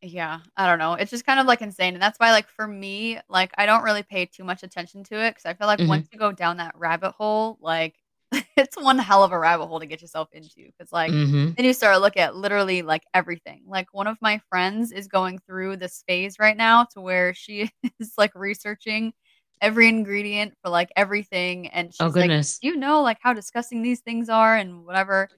yeah, 0.00 0.40
I 0.56 0.66
don't 0.66 0.78
know. 0.80 0.94
It's 0.94 1.10
just 1.12 1.24
kind 1.24 1.38
of 1.38 1.46
like 1.46 1.62
insane. 1.62 1.94
And 1.94 2.02
that's 2.02 2.18
why, 2.18 2.32
like, 2.32 2.48
for 2.48 2.66
me, 2.66 3.20
like, 3.28 3.52
I 3.56 3.66
don't 3.66 3.84
really 3.84 4.02
pay 4.02 4.26
too 4.26 4.42
much 4.44 4.62
attention 4.64 5.04
to 5.04 5.16
it 5.24 5.30
because 5.30 5.46
I 5.46 5.54
feel 5.54 5.68
like 5.68 5.78
Mhm. 5.78 5.86
once 5.86 6.08
you 6.12 6.18
go 6.18 6.32
down 6.32 6.56
that 6.56 6.74
rabbit 6.76 7.12
hole, 7.12 7.56
like, 7.60 7.94
it's 8.56 8.76
one 8.76 8.98
hell 8.98 9.24
of 9.24 9.32
a 9.32 9.38
rabbit 9.38 9.66
hole 9.66 9.80
to 9.80 9.86
get 9.86 10.02
yourself 10.02 10.28
into. 10.32 10.66
Because, 10.66 10.92
like, 10.92 11.14
Mhm. 11.14 11.56
then 11.56 11.66
you 11.66 11.72
start 11.74 11.94
to 11.96 12.00
look 12.00 12.16
at 12.16 12.36
literally 12.36 12.82
like 12.82 13.04
everything. 13.14 13.64
Like, 13.66 13.92
one 13.92 14.06
of 14.06 14.18
my 14.22 14.40
friends 14.48 14.92
is 14.92 15.08
going 15.08 15.38
through 15.46 15.76
this 15.78 16.02
phase 16.08 16.38
right 16.38 16.56
now 16.56 16.84
to 16.92 17.00
where 17.00 17.34
she 17.34 17.70
is 18.00 18.14
like 18.18 18.34
researching 18.34 19.12
every 19.60 19.88
ingredient 19.88 20.54
for 20.62 20.70
like 20.70 20.90
everything. 20.96 21.68
And 21.68 21.94
Oh 22.00 22.10
she's 22.10 22.18
like, 22.18 22.32
goodness. 22.32 22.62
Do 22.62 22.68
you 22.68 22.76
know 22.76 23.02
like 23.02 23.18
how 23.22 23.32
disgusting 23.34 23.82
these 23.82 24.00
things 24.00 24.28
are 24.28 24.56
and 24.56 24.84
whatever? 24.86 25.30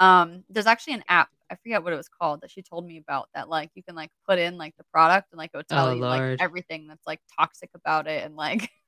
Um, 0.00 0.44
there's 0.48 0.66
actually 0.66 0.94
an 0.94 1.04
app, 1.08 1.28
I 1.50 1.56
forget 1.56 1.82
what 1.82 1.92
it 1.92 1.96
was 1.96 2.08
called, 2.08 2.40
that 2.40 2.50
she 2.50 2.62
told 2.62 2.86
me 2.86 2.98
about 2.98 3.28
that, 3.34 3.48
like, 3.48 3.70
you 3.74 3.82
can, 3.82 3.94
like, 3.94 4.10
put 4.28 4.38
in, 4.38 4.58
like, 4.58 4.74
the 4.78 4.84
product 4.92 5.28
and, 5.32 5.38
like, 5.38 5.50
it'll 5.54 5.64
tell 5.64 5.90
Oh 5.90 5.92
you, 5.92 6.06
like, 6.06 6.26
everything 6.40 6.88
that's, 6.88 7.06
like, 7.06 7.20
toxic 7.38 7.70
about 7.74 8.08
it 8.08 8.24
and, 8.24 8.34
like, 8.36 8.70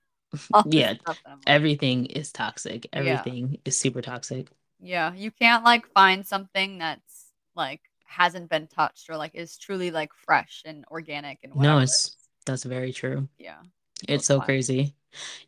Yeah, 0.71 0.95
stuff, 0.95 1.19
and 1.25 1.33
I'm 1.35 1.39
like 1.39 1.47
everything 1.47 2.07
is 2.07 2.33
toxic. 2.33 2.87
Yeah. 2.93 3.01
Everything 3.01 3.59
is 3.65 3.77
super 3.77 4.03
toxic. 4.03 4.49
Yeah, 4.81 5.15
you 5.15 5.31
can't, 5.31 5.65
like, 5.65 5.87
find 5.89 6.27
something 6.27 6.79
that's, 6.79 7.27
like, 7.55 7.81
hasn't 8.05 8.51
been 8.51 8.67
touched 8.67 9.09
or, 9.09 9.17
like, 9.17 9.35
is 9.35 9.57
truly, 9.57 9.91
like, 9.91 10.11
fresh 10.27 10.63
and 10.65 10.85
organic 10.91 11.39
and 11.43 11.55
whatever. 11.55 11.77
No, 11.77 11.81
it's 11.81 12.17
that's 12.47 12.65
very 12.65 12.93
true. 12.93 13.29
Yeah. 13.39 13.63
It's 14.09 14.27
so 14.27 14.41
crazy. 14.41 14.95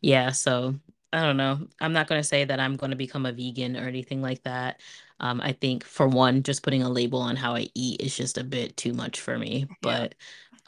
Yeah, 0.01 0.31
so 0.31 0.75
I 1.13 1.21
don't 1.21 1.37
know. 1.37 1.67
I'm 1.79 1.93
not 1.93 2.07
gonna 2.07 2.23
say 2.23 2.45
that 2.45 2.59
I'm 2.59 2.75
gonna 2.75 2.95
become 2.95 3.25
a 3.25 3.31
vegan 3.31 3.77
or 3.77 3.87
anything 3.87 4.21
like 4.21 4.43
that. 4.43 4.81
Um, 5.19 5.41
I 5.41 5.53
think 5.53 5.83
for 5.83 6.07
one, 6.07 6.43
just 6.43 6.63
putting 6.63 6.83
a 6.83 6.89
label 6.89 7.19
on 7.19 7.35
how 7.35 7.55
I 7.55 7.67
eat 7.75 8.01
is 8.01 8.15
just 8.15 8.37
a 8.37 8.43
bit 8.43 8.77
too 8.77 8.93
much 8.93 9.19
for 9.19 9.37
me. 9.37 9.67
Yeah. 9.69 9.75
But 9.81 10.15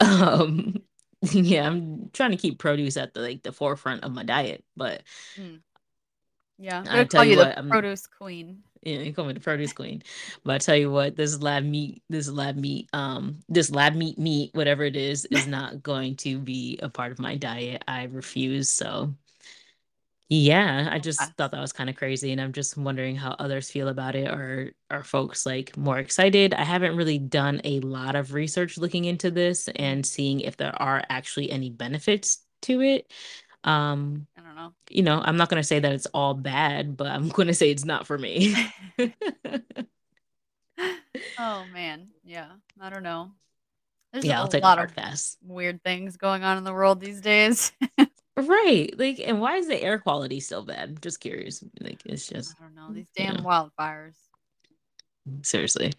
um 0.00 0.82
yeah, 1.32 1.66
I'm 1.66 2.10
trying 2.12 2.30
to 2.30 2.36
keep 2.36 2.58
produce 2.58 2.96
at 2.96 3.14
the 3.14 3.20
like 3.20 3.42
the 3.42 3.52
forefront 3.52 4.04
of 4.04 4.12
my 4.12 4.24
diet. 4.24 4.64
But 4.76 5.02
Mm. 5.38 5.62
Yeah, 6.58 6.86
I'm 6.88 7.04
I 7.04 7.04
tell 7.06 7.24
you 7.24 7.34
you 7.34 7.36
what, 7.36 7.56
the 7.56 7.58
I'm 7.58 7.68
produce 7.68 8.06
queen. 8.06 8.64
yeah, 8.82 8.98
you 9.00 9.12
call 9.12 9.26
me 9.26 9.34
the 9.34 9.40
produce 9.40 9.72
queen. 9.74 10.02
But 10.44 10.54
I 10.56 10.58
tell 10.58 10.76
you 10.76 10.90
what, 10.90 11.16
this 11.16 11.40
lab 11.42 11.64
meat, 11.64 12.02
this 12.08 12.28
lab 12.28 12.56
meat, 12.56 12.88
um, 12.94 13.40
this 13.48 13.70
lab 13.70 13.94
meat 13.94 14.18
meat, 14.18 14.54
whatever 14.54 14.84
it 14.84 14.96
is, 14.96 15.26
is 15.26 15.46
not 15.46 15.82
going 15.82 16.16
to 16.18 16.38
be 16.38 16.78
a 16.82 16.88
part 16.88 17.12
of 17.12 17.18
my 17.18 17.36
diet. 17.36 17.84
I 17.88 18.04
refuse. 18.04 18.70
So 18.70 19.14
yeah, 20.30 20.88
I 20.92 21.00
just 21.00 21.36
thought 21.36 21.52
that 21.52 21.60
was 21.60 21.72
kind 21.74 21.90
of 21.90 21.96
crazy, 21.96 22.32
and 22.32 22.40
I'm 22.40 22.52
just 22.52 22.76
wondering 22.78 23.16
how 23.16 23.32
others 23.40 23.70
feel 23.70 23.88
about 23.88 24.14
it. 24.16 24.28
Or 24.30 24.72
are 24.90 25.04
folks 25.04 25.46
like 25.46 25.76
more 25.76 25.98
excited? 25.98 26.54
I 26.54 26.64
haven't 26.64 26.96
really 26.96 27.18
done 27.18 27.60
a 27.64 27.80
lot 27.80 28.16
of 28.16 28.32
research 28.34 28.78
looking 28.78 29.06
into 29.06 29.30
this 29.32 29.68
and 29.76 30.06
seeing 30.06 30.40
if 30.40 30.56
there 30.56 30.80
are 30.80 31.02
actually 31.10 31.50
any 31.50 31.70
benefits 31.70 32.44
to 32.62 32.80
it. 32.82 33.12
Um, 33.64 34.28
I 34.36 34.42
don't 34.42 34.54
know. 34.56 34.74
you 34.90 35.02
know, 35.02 35.20
I'm 35.24 35.36
not 35.38 35.50
gonna 35.50 35.64
say 35.64 35.80
that 35.80 35.92
it's 35.92 36.06
all 36.14 36.34
bad, 36.34 36.96
but 36.96 37.08
I'm 37.08 37.28
gonna 37.30 37.54
say 37.54 37.70
it's 37.70 37.84
not 37.86 38.06
for 38.06 38.18
me. 38.18 38.56
Oh, 41.36 41.66
man. 41.66 42.08
Yeah, 42.24 42.52
I 42.80 42.90
don't 42.90 43.02
know. 43.02 43.32
There's 44.12 44.28
Yeah, 44.28 44.40
a 44.40 44.40
I'll 44.40 44.48
take 44.48 44.64
a 44.64 44.72
lot 44.72 44.78
of 44.78 44.94
pass. 44.94 45.36
weird 45.42 45.82
things 45.84 46.16
going 46.16 46.44
on 46.44 46.58
in 46.58 46.64
the 46.64 46.72
world 46.74 47.00
these 47.00 47.20
days. 47.20 47.72
Right. 48.36 48.90
Like, 48.98 49.20
and 49.20 49.40
why 49.40 49.56
is 49.56 49.68
the 49.68 49.80
air 49.82 49.98
quality 49.98 50.40
so 50.40 50.62
bad? 50.62 51.02
Just 51.02 51.20
curious. 51.20 51.62
Like, 51.80 52.02
it's 52.06 52.28
just 52.28 52.56
I 52.58 52.62
don't 52.62 52.74
know, 52.74 52.92
mm, 52.92 52.94
these 52.94 53.08
you 53.16 53.26
damn 53.26 53.34
know. 53.34 53.44
wildfires. 53.44 54.16
seriously 55.42 55.92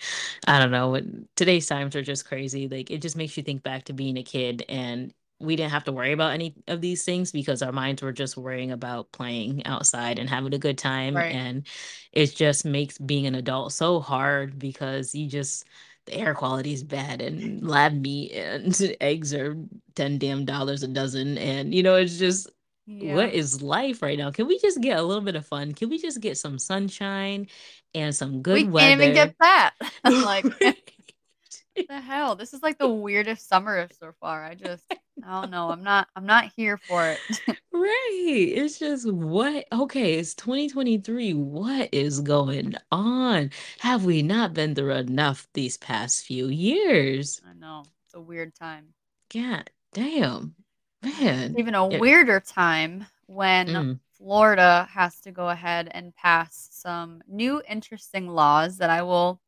i 0.47 0.59
don't 0.59 0.71
know 0.71 0.99
today's 1.35 1.67
times 1.67 1.95
are 1.95 2.01
just 2.01 2.25
crazy 2.25 2.67
like 2.67 2.89
it 2.89 3.01
just 3.01 3.15
makes 3.15 3.37
you 3.37 3.43
think 3.43 3.63
back 3.63 3.83
to 3.83 3.93
being 3.93 4.17
a 4.17 4.23
kid 4.23 4.65
and 4.67 5.13
we 5.39 5.55
didn't 5.55 5.71
have 5.71 5.83
to 5.83 5.91
worry 5.91 6.11
about 6.11 6.33
any 6.33 6.55
of 6.67 6.81
these 6.81 7.03
things 7.03 7.31
because 7.31 7.61
our 7.61 7.71
minds 7.71 8.01
were 8.01 8.11
just 8.11 8.35
worrying 8.37 8.71
about 8.71 9.11
playing 9.11 9.65
outside 9.65 10.19
and 10.19 10.29
having 10.29 10.53
a 10.53 10.57
good 10.59 10.77
time 10.77 11.23
Right. 11.23 11.31
and 11.31 11.65
it 12.11 12.35
just 12.35 12.65
makes 12.65 12.97
being 12.97 13.25
an 13.25 13.35
adult 13.35 13.71
so 13.73 13.99
hard 13.99 14.59
because 14.59 15.15
you 15.15 15.27
just 15.27 15.65
air 16.11 16.33
quality 16.35 16.73
is 16.73 16.83
bad 16.83 17.21
and 17.21 17.67
lab 17.67 17.93
meat 17.93 18.31
and 18.33 18.79
eggs 19.01 19.33
are 19.33 19.55
10 19.95 20.17
damn 20.17 20.45
dollars 20.45 20.83
a 20.83 20.87
dozen 20.87 21.37
and 21.37 21.73
you 21.73 21.83
know 21.83 21.95
it's 21.95 22.17
just 22.17 22.49
Yeah. 22.87 23.15
what 23.15 23.33
is 23.33 23.61
life 23.61 24.01
right 24.01 24.17
now? 24.17 24.31
Can 24.31 24.47
we 24.47 24.59
just 24.59 24.81
get 24.81 24.99
a 24.99 25.03
little 25.03 25.23
bit 25.23 25.35
of 25.35 25.45
fun? 25.45 25.73
Can 25.73 25.89
we 25.89 25.97
just 25.99 26.19
get 26.19 26.37
some 26.37 26.59
sunshine 26.59 27.47
and 27.93 28.13
some 28.15 28.41
good 28.41 28.53
We 28.53 28.63
weather? 28.65 28.87
can't 28.89 29.01
even 29.01 29.13
get 29.13 29.35
that. 29.39 29.73
Like, 30.05 30.45
Right. 30.61 30.77
what 31.75 31.87
the 31.87 32.01
hell? 32.01 32.35
This 32.35 32.53
is 32.53 32.61
like 32.61 32.77
the 32.77 32.87
weirdest 32.89 33.47
summer 33.47 33.87
so 33.99 34.11
far. 34.19 34.43
I 34.43 34.55
just 34.55 34.83
I 35.27 35.41
don't 35.41 35.51
know. 35.51 35.69
I'm 35.69 35.83
not 35.83 36.07
I'm 36.15 36.25
not 36.25 36.51
here 36.55 36.77
for 36.87 37.09
it. 37.09 37.19
Right. 37.73 38.51
It's 38.53 38.77
just 38.79 39.09
what 39.11 39.65
okay, 39.71 40.15
it's 40.15 40.35
2023. 40.35 41.33
What 41.33 41.89
is 41.93 42.19
going 42.19 42.75
on? 42.91 43.49
Have 43.79 44.03
we 44.05 44.21
not 44.21 44.53
been 44.53 44.75
through 44.75 44.93
enough 44.95 45.47
these 45.53 45.77
past 45.77 46.25
few 46.25 46.47
years? 46.49 47.41
I 47.47 47.53
know. 47.53 47.83
It's 48.05 48.13
a 48.13 48.19
weird 48.19 48.53
time. 48.53 48.93
God 49.33 49.69
damn. 49.93 50.53
Man. 51.01 51.55
Even 51.57 51.73
a 51.75 51.87
It- 51.87 51.99
weirder 51.99 52.41
time 52.41 53.05
when 53.27 53.67
Mm. 53.67 53.99
Florida 54.17 54.87
has 54.91 55.19
to 55.21 55.31
go 55.31 55.49
ahead 55.49 55.87
and 55.91 56.13
pass 56.15 56.67
some 56.71 57.23
new 57.27 57.61
interesting 57.67 58.27
laws 58.27 58.77
that 58.77 58.89
I 58.89 59.01
will 59.01 59.39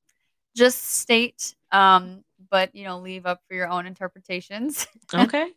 just 0.56 0.82
state 0.84 1.56
um 1.72 2.24
but 2.50 2.74
you 2.76 2.84
know 2.84 3.00
leave 3.00 3.26
up 3.26 3.42
for 3.48 3.54
your 3.54 3.68
own 3.68 3.86
interpretations. 3.86 4.88
Okay. 5.14 5.52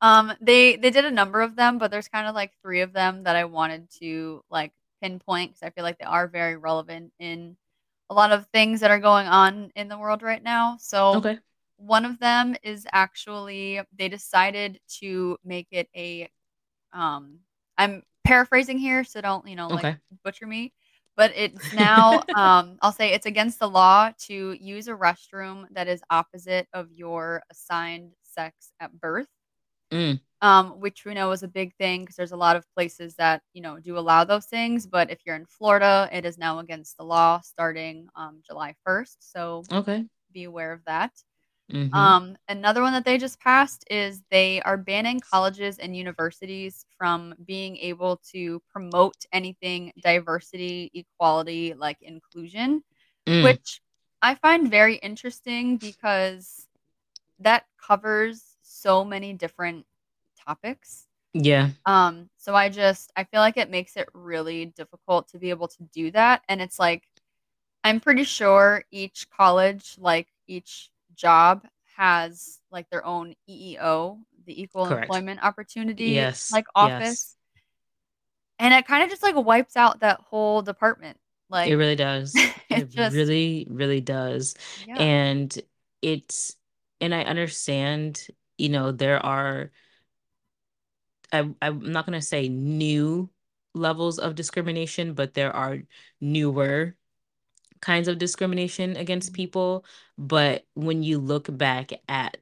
Um, 0.00 0.32
they 0.40 0.76
they 0.76 0.90
did 0.90 1.04
a 1.04 1.10
number 1.10 1.40
of 1.40 1.56
them, 1.56 1.78
but 1.78 1.90
there's 1.90 2.08
kind 2.08 2.26
of 2.28 2.34
like 2.34 2.52
3 2.62 2.80
of 2.82 2.92
them 2.92 3.24
that 3.24 3.36
I 3.36 3.44
wanted 3.44 3.90
to, 4.00 4.42
like, 4.50 4.72
pinpoint 5.02 5.52
because 5.52 5.62
I 5.66 5.70
feel 5.70 5.84
like 5.84 5.98
they 5.98 6.04
are 6.06 6.28
very 6.28 6.56
relevant 6.56 7.12
in 7.18 7.56
a 8.10 8.14
lot 8.14 8.32
of 8.32 8.46
things 8.52 8.80
that 8.80 8.90
are 8.90 9.00
going 9.00 9.26
on 9.26 9.70
in 9.76 9.88
the 9.88 9.98
world 9.98 10.22
right 10.22 10.42
now. 10.42 10.76
So, 10.80 11.26
Okay. 11.26 11.38
one 11.78 12.04
of 12.04 12.18
them 12.20 12.56
is 12.62 12.86
actually 12.92 13.80
they 13.96 14.08
decided 14.08 14.80
to 15.00 15.38
make 15.44 15.68
it 15.72 15.88
a, 15.96 16.28
um 16.92 17.40
I'm 17.78 18.02
paraphrasing 18.24 18.78
here, 18.78 19.04
so 19.04 19.20
don't, 19.20 19.46
you 19.48 19.56
know, 19.56 19.70
like, 19.70 19.88
Okay. 19.88 19.98
butcher 20.24 20.46
me, 20.46 20.72
but 21.16 21.32
it's 21.36 21.72
now, 21.72 22.24
um 22.34 22.78
I'll 22.82 22.92
say 22.92 23.12
it's 23.12 23.26
against 23.26 23.58
the 23.60 23.68
law 23.70 24.10
to 24.28 24.52
use 24.60 24.88
a 24.88 24.92
restroom 24.94 25.66
that 25.72 25.88
is 25.88 26.02
opposite 26.10 26.68
of 26.74 26.92
your 26.92 27.42
assigned 27.50 28.12
sex 28.24 28.72
at 28.80 28.98
birth 29.00 29.28
Mm. 29.92 30.20
um, 30.40 30.80
which 30.80 31.04
we 31.04 31.14
know 31.14 31.30
is 31.32 31.42
a 31.42 31.48
big 31.48 31.74
thing 31.76 32.02
because 32.02 32.16
there's 32.16 32.32
a 32.32 32.36
lot 32.36 32.56
of 32.56 32.64
places 32.74 33.14
that 33.16 33.42
you 33.52 33.62
know 33.62 33.78
do 33.78 33.98
allow 33.98 34.24
those 34.24 34.46
things. 34.46 34.86
But 34.86 35.10
if 35.10 35.20
you're 35.26 35.36
in 35.36 35.46
Florida, 35.46 36.08
it 36.12 36.24
is 36.24 36.38
now 36.38 36.58
against 36.60 36.96
the 36.96 37.04
law 37.04 37.40
starting 37.40 38.08
um, 38.16 38.42
July 38.46 38.74
1st. 38.84 39.32
So 39.32 39.64
Okay. 39.72 40.04
be 40.32 40.44
aware 40.44 40.72
of 40.72 40.84
that. 40.86 41.12
Mhm. 41.72 41.92
Um, 41.94 42.36
another 42.48 42.82
one 42.82 42.92
that 42.92 43.04
they 43.04 43.18
just 43.18 43.40
passed 43.40 43.84
is 43.90 44.22
they 44.30 44.60
are 44.62 44.76
banning 44.76 45.20
colleges 45.20 45.78
and 45.78 45.96
universities 45.96 46.84
from 46.96 47.34
being 47.46 47.76
able 47.78 48.18
to 48.32 48.60
promote 48.70 49.16
anything 49.32 49.92
diversity, 50.02 50.90
equality, 50.94 51.74
like 51.74 51.98
inclusion, 52.02 52.82
Mm. 53.26 53.44
which 53.44 53.80
I 54.22 54.34
find 54.34 54.70
very 54.70 54.96
interesting 54.96 55.76
because 55.78 56.68
that 57.40 57.64
covers 57.80 58.47
so 58.82 59.04
many 59.04 59.32
different 59.34 59.86
topics. 60.46 61.06
Yeah. 61.32 61.70
Um, 61.86 62.30
so 62.38 62.54
I 62.54 62.68
just 62.68 63.12
I 63.16 63.24
feel 63.24 63.40
like 63.40 63.56
it 63.56 63.70
makes 63.70 63.96
it 63.96 64.08
really 64.14 64.66
difficult 64.66 65.28
to 65.30 65.38
be 65.38 65.50
able 65.50 65.68
to 65.68 65.82
do 65.94 66.10
that. 66.12 66.42
And 66.48 66.60
it's 66.60 66.78
like 66.78 67.04
I'm 67.84 68.00
pretty 68.00 68.24
sure 68.24 68.84
each 68.90 69.28
college, 69.30 69.96
like 69.98 70.28
each 70.46 70.90
job 71.16 71.66
has 71.96 72.60
like 72.70 72.88
their 72.90 73.04
own 73.06 73.34
EEO, 73.48 74.20
the 74.46 74.60
equal 74.60 74.86
Correct. 74.86 75.22
employment 75.26 75.42
opportunity 75.44 76.28
Yes. 76.28 76.48
like 76.50 76.66
Yes. 76.78 77.24
office. 77.24 77.36
And 78.58 78.74
it 78.74 78.86
kind 78.86 79.02
of 79.04 79.10
just 79.10 79.22
like 79.22 79.34
wipes 79.36 79.76
out 79.76 80.00
that 80.00 80.20
whole 80.20 80.62
department. 80.62 81.18
Like 81.48 81.64
It 81.64 81.74
really 81.74 81.96
does. 81.96 82.46
it 82.70 82.86
It 82.86 82.90
just 82.90 83.32
really, 83.34 83.66
really 83.68 84.00
does. 84.00 84.54
yeah. 84.74 84.98
And 84.98 85.56
it's, 86.02 86.56
and 87.00 87.14
I 87.14 87.22
understand, 87.22 88.26
you 88.58 88.68
know, 88.68 88.92
there 88.92 89.24
are, 89.24 89.70
I, 91.32 91.48
I'm 91.62 91.92
not 91.92 92.06
going 92.06 92.18
to 92.18 92.26
say 92.26 92.48
new 92.48 93.30
levels 93.74 94.18
of 94.18 94.34
discrimination, 94.34 95.14
but 95.14 95.34
there 95.34 95.54
are 95.54 95.78
newer 96.20 96.96
kinds 97.80 98.08
of 98.08 98.18
discrimination 98.18 98.96
against 98.96 99.32
people. 99.32 99.84
But 100.16 100.66
when 100.74 101.02
you 101.02 101.18
look 101.18 101.46
back 101.56 101.92
at 102.08 102.38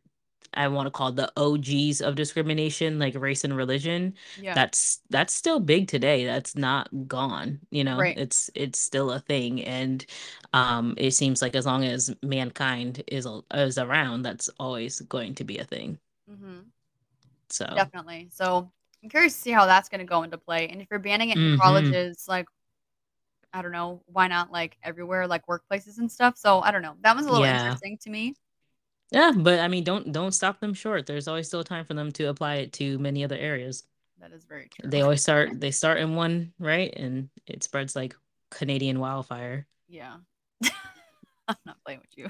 I 0.56 0.68
want 0.68 0.87
to 0.87 0.90
call 0.90 1.12
the 1.12 1.30
OGs 1.37 2.00
of 2.00 2.14
discrimination, 2.14 2.99
like 2.99 3.14
race 3.14 3.44
and 3.44 3.56
religion. 3.56 4.14
Yeah. 4.40 4.54
That's 4.54 5.00
that's 5.11 5.35
still 5.35 5.61
big 5.61 5.88
today. 5.88 6.25
That's 6.25 6.56
not 6.56 6.88
gone. 7.06 7.61
You 7.70 7.85
know, 7.85 7.99
right. 7.99 8.16
it's 8.16 8.50
it's 8.54 8.78
still 8.78 9.12
a 9.12 9.20
thing. 9.20 9.62
And 9.64 10.04
um 10.52 10.94
it 10.96 11.12
seems 11.12 11.42
like 11.42 11.54
as 11.54 11.66
long 11.66 11.85
as 11.85 12.14
mankind 12.23 13.04
is 13.06 13.26
is 13.54 13.78
around, 13.78 14.23
that's 14.23 14.49
always 14.58 15.00
going 15.00 15.35
to 15.37 15.44
be 15.44 15.58
a 15.58 15.64
thing. 15.64 15.99
Mm-hmm. 16.30 16.61
So 17.49 17.66
definitely. 17.75 18.28
So 18.33 18.71
I'm 19.02 19.09
curious 19.09 19.35
to 19.35 19.40
see 19.40 19.52
how 19.52 19.66
that's 19.66 19.88
going 19.88 20.00
to 20.00 20.04
go 20.06 20.23
into 20.23 20.38
play. 20.38 20.68
And 20.68 20.80
if 20.80 20.88
you're 20.90 20.99
banning 20.99 21.30
it 21.30 21.37
in 21.37 21.42
mm-hmm. 21.42 21.61
colleges, 21.61 22.26
like 22.28 22.47
I 23.52 23.62
don't 23.62 23.73
know, 23.73 24.02
why 24.06 24.28
not 24.28 24.52
like 24.52 24.76
everywhere, 24.83 25.26
like 25.26 25.47
workplaces 25.47 25.99
and 25.99 26.11
stuff. 26.11 26.37
So 26.37 26.61
I 26.61 26.71
don't 26.71 26.83
know. 26.83 26.95
That 27.02 27.16
was 27.16 27.26
a 27.26 27.30
little 27.30 27.47
yeah. 27.47 27.62
interesting 27.62 27.99
to 28.02 28.11
me. 28.11 28.35
Yeah, 29.12 29.33
but 29.35 29.61
I 29.61 29.68
mean, 29.68 29.85
don't 29.85 30.12
don't 30.12 30.33
stop 30.33 30.61
them 30.61 30.75
short. 30.75 31.06
There's 31.06 31.28
always 31.28 31.47
still 31.47 31.62
time 31.62 31.85
for 31.85 31.95
them 31.95 32.11
to 32.12 32.25
apply 32.28 32.56
it 32.56 32.73
to 32.75 32.99
many 32.99 33.25
other 33.25 33.37
areas. 33.37 33.85
That 34.21 34.33
is 34.33 34.45
very 34.45 34.68
true. 34.68 34.90
They 34.90 35.02
always 35.02 35.23
start 35.23 35.61
they 35.61 35.71
start 35.71 35.99
in 35.99 36.16
one, 36.16 36.52
right? 36.59 36.92
And 36.97 37.28
it 37.47 37.62
spreads 37.62 37.95
like 37.95 38.16
Canadian 38.50 38.99
wildfire. 38.99 39.66
Yeah. 39.88 40.16
I'm 41.49 41.56
not 41.64 41.76
playing 41.85 42.00
with 42.00 42.18
you. 42.18 42.28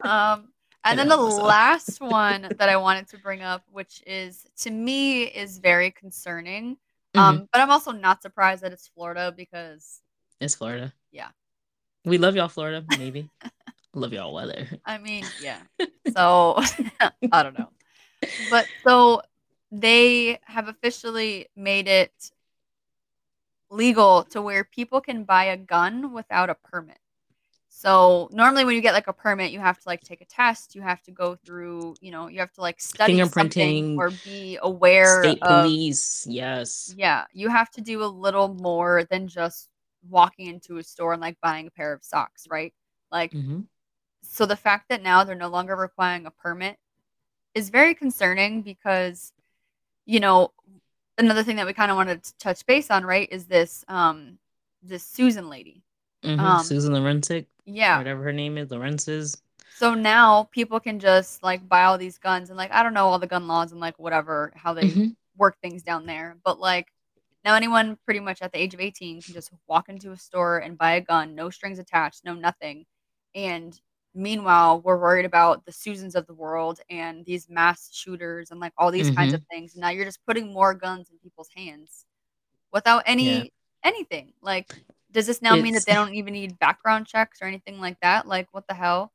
um 0.02 0.51
and 0.84 0.98
then 0.98 1.08
the 1.08 1.16
last 1.16 2.00
one 2.00 2.48
that 2.58 2.68
I 2.68 2.76
wanted 2.76 3.08
to 3.08 3.18
bring 3.18 3.42
up, 3.42 3.64
which 3.70 4.02
is 4.06 4.46
to 4.58 4.70
me 4.70 5.24
is 5.24 5.58
very 5.58 5.90
concerning. 5.90 6.76
Mm-hmm. 7.14 7.20
Um, 7.20 7.48
but 7.52 7.60
I'm 7.60 7.70
also 7.70 7.92
not 7.92 8.22
surprised 8.22 8.62
that 8.62 8.72
it's 8.72 8.88
Florida 8.88 9.32
because 9.36 10.00
it's 10.40 10.54
Florida. 10.54 10.92
Yeah. 11.10 11.28
We 12.04 12.18
love 12.18 12.34
y'all, 12.34 12.48
Florida, 12.48 12.84
maybe. 12.98 13.30
love 13.94 14.12
y'all 14.12 14.34
weather. 14.34 14.68
I 14.84 14.98
mean, 14.98 15.24
yeah. 15.40 15.58
So 16.14 16.60
I 17.30 17.42
don't 17.42 17.58
know. 17.58 17.70
But 18.50 18.66
so 18.84 19.22
they 19.70 20.38
have 20.44 20.68
officially 20.68 21.46
made 21.56 21.88
it 21.88 22.12
legal 23.70 24.24
to 24.24 24.42
where 24.42 24.64
people 24.64 25.00
can 25.00 25.24
buy 25.24 25.44
a 25.44 25.56
gun 25.56 26.12
without 26.12 26.50
a 26.50 26.54
permit. 26.54 26.98
So 27.74 28.28
normally 28.32 28.64
when 28.64 28.74
you 28.74 28.82
get 28.82 28.94
like 28.94 29.08
a 29.08 29.12
permit, 29.12 29.50
you 29.50 29.58
have 29.58 29.78
to 29.78 29.88
like 29.88 30.02
take 30.02 30.20
a 30.20 30.26
test, 30.26 30.74
you 30.74 30.82
have 30.82 31.02
to 31.04 31.10
go 31.10 31.36
through, 31.36 31.94
you 32.00 32.10
know, 32.10 32.28
you 32.28 32.38
have 32.40 32.52
to 32.52 32.60
like 32.60 32.80
study 32.80 33.14
fingerprinting 33.14 33.96
or 33.96 34.10
be 34.10 34.58
aware 34.62 35.22
state 35.22 35.42
of, 35.42 35.64
police. 35.64 36.26
Yes. 36.28 36.94
Yeah, 36.96 37.24
you 37.32 37.48
have 37.48 37.70
to 37.72 37.80
do 37.80 38.04
a 38.04 38.06
little 38.06 38.48
more 38.54 39.04
than 39.10 39.26
just 39.26 39.68
walking 40.08 40.46
into 40.48 40.76
a 40.76 40.82
store 40.82 41.14
and 41.14 41.22
like 41.22 41.40
buying 41.40 41.66
a 41.66 41.70
pair 41.70 41.92
of 41.92 42.04
socks, 42.04 42.46
right? 42.48 42.72
Like 43.10 43.32
mm-hmm 43.32 43.60
so 44.22 44.46
the 44.46 44.56
fact 44.56 44.88
that 44.88 45.02
now 45.02 45.24
they're 45.24 45.34
no 45.34 45.48
longer 45.48 45.76
requiring 45.76 46.26
a 46.26 46.30
permit 46.30 46.78
is 47.54 47.70
very 47.70 47.94
concerning 47.94 48.62
because 48.62 49.32
you 50.06 50.20
know 50.20 50.52
another 51.18 51.42
thing 51.42 51.56
that 51.56 51.66
we 51.66 51.72
kind 51.72 51.90
of 51.90 51.96
wanted 51.96 52.22
to 52.22 52.38
touch 52.38 52.64
base 52.66 52.90
on 52.90 53.04
right 53.04 53.28
is 53.30 53.46
this 53.46 53.84
um 53.88 54.38
this 54.82 55.04
susan 55.04 55.48
lady 55.48 55.82
mm-hmm. 56.22 56.40
um, 56.40 56.62
susan 56.62 56.92
lorenzic 56.92 57.46
yeah 57.64 57.98
whatever 57.98 58.22
her 58.22 58.32
name 58.32 58.58
is 58.58 58.70
lorenz's 58.70 59.40
so 59.76 59.94
now 59.94 60.44
people 60.52 60.78
can 60.80 60.98
just 60.98 61.42
like 61.42 61.68
buy 61.68 61.84
all 61.84 61.98
these 61.98 62.18
guns 62.18 62.50
and 62.50 62.56
like 62.56 62.72
i 62.72 62.82
don't 62.82 62.94
know 62.94 63.06
all 63.06 63.18
the 63.18 63.26
gun 63.26 63.46
laws 63.48 63.72
and 63.72 63.80
like 63.80 63.98
whatever 63.98 64.52
how 64.54 64.72
they 64.72 64.82
mm-hmm. 64.82 65.08
work 65.36 65.56
things 65.60 65.82
down 65.82 66.06
there 66.06 66.36
but 66.44 66.60
like 66.60 66.88
now 67.44 67.54
anyone 67.54 67.98
pretty 68.04 68.20
much 68.20 68.42
at 68.42 68.52
the 68.52 68.60
age 68.60 68.74
of 68.74 68.80
18 68.80 69.22
can 69.22 69.34
just 69.34 69.50
walk 69.66 69.88
into 69.88 70.12
a 70.12 70.16
store 70.16 70.58
and 70.58 70.78
buy 70.78 70.92
a 70.92 71.00
gun 71.00 71.34
no 71.34 71.50
strings 71.50 71.78
attached 71.78 72.24
no 72.24 72.34
nothing 72.34 72.84
and 73.34 73.80
meanwhile 74.14 74.80
we're 74.80 74.98
worried 74.98 75.24
about 75.24 75.64
the 75.64 75.72
susans 75.72 76.14
of 76.14 76.26
the 76.26 76.34
world 76.34 76.80
and 76.90 77.24
these 77.24 77.48
mass 77.48 77.88
shooters 77.92 78.50
and 78.50 78.60
like 78.60 78.72
all 78.76 78.90
these 78.90 79.06
mm-hmm. 79.06 79.16
kinds 79.16 79.32
of 79.32 79.42
things 79.50 79.74
now 79.74 79.88
you're 79.88 80.04
just 80.04 80.24
putting 80.26 80.52
more 80.52 80.74
guns 80.74 81.08
in 81.10 81.18
people's 81.18 81.48
hands 81.56 82.04
without 82.72 83.02
any 83.06 83.38
yeah. 83.38 83.44
anything 83.84 84.32
like 84.42 84.72
does 85.12 85.26
this 85.26 85.42
now 85.42 85.54
it's, 85.54 85.62
mean 85.62 85.74
that 85.74 85.86
they 85.86 85.92
don't 85.94 86.14
even 86.14 86.32
need 86.32 86.58
background 86.58 87.06
checks 87.06 87.40
or 87.40 87.46
anything 87.46 87.78
like 87.80 87.98
that 88.00 88.26
like 88.26 88.48
what 88.52 88.66
the 88.66 88.74
hell 88.74 89.12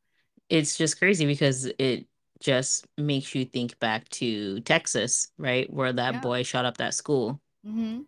it's 0.49 0.77
just 0.77 0.97
crazy 0.97 1.25
because 1.25 1.65
it 1.79 2.05
just 2.39 2.85
makes 2.97 3.33
you 3.33 3.45
think 3.45 3.77
back 3.79 4.07
to 4.09 4.59
texas 4.61 5.29
right 5.37 5.71
where 5.71 5.91
that 5.91 6.15
yeah. 6.15 6.19
boy 6.21 6.43
shot 6.43 6.65
up 6.65 6.77
that 6.77 6.93
school 6.93 7.41
mm-hmm. 7.65 8.01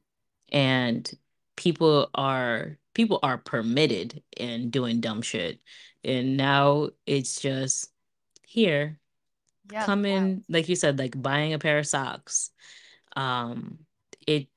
and 0.51 1.11
people 1.55 2.09
are 2.15 2.77
people 2.93 3.19
are 3.23 3.37
permitted 3.37 4.21
in 4.37 4.69
doing 4.69 5.01
dumb 5.01 5.21
shit 5.21 5.59
and 6.03 6.37
now 6.37 6.89
it's 7.05 7.39
just 7.41 7.91
here 8.45 8.99
yeah, 9.71 9.85
come 9.85 10.05
in 10.05 10.29
yeah. 10.29 10.55
like 10.57 10.69
you 10.69 10.75
said 10.75 10.97
like 10.97 11.19
buying 11.21 11.53
a 11.53 11.59
pair 11.59 11.79
of 11.79 11.87
socks 11.87 12.51
um 13.15 13.79
it 14.25 14.47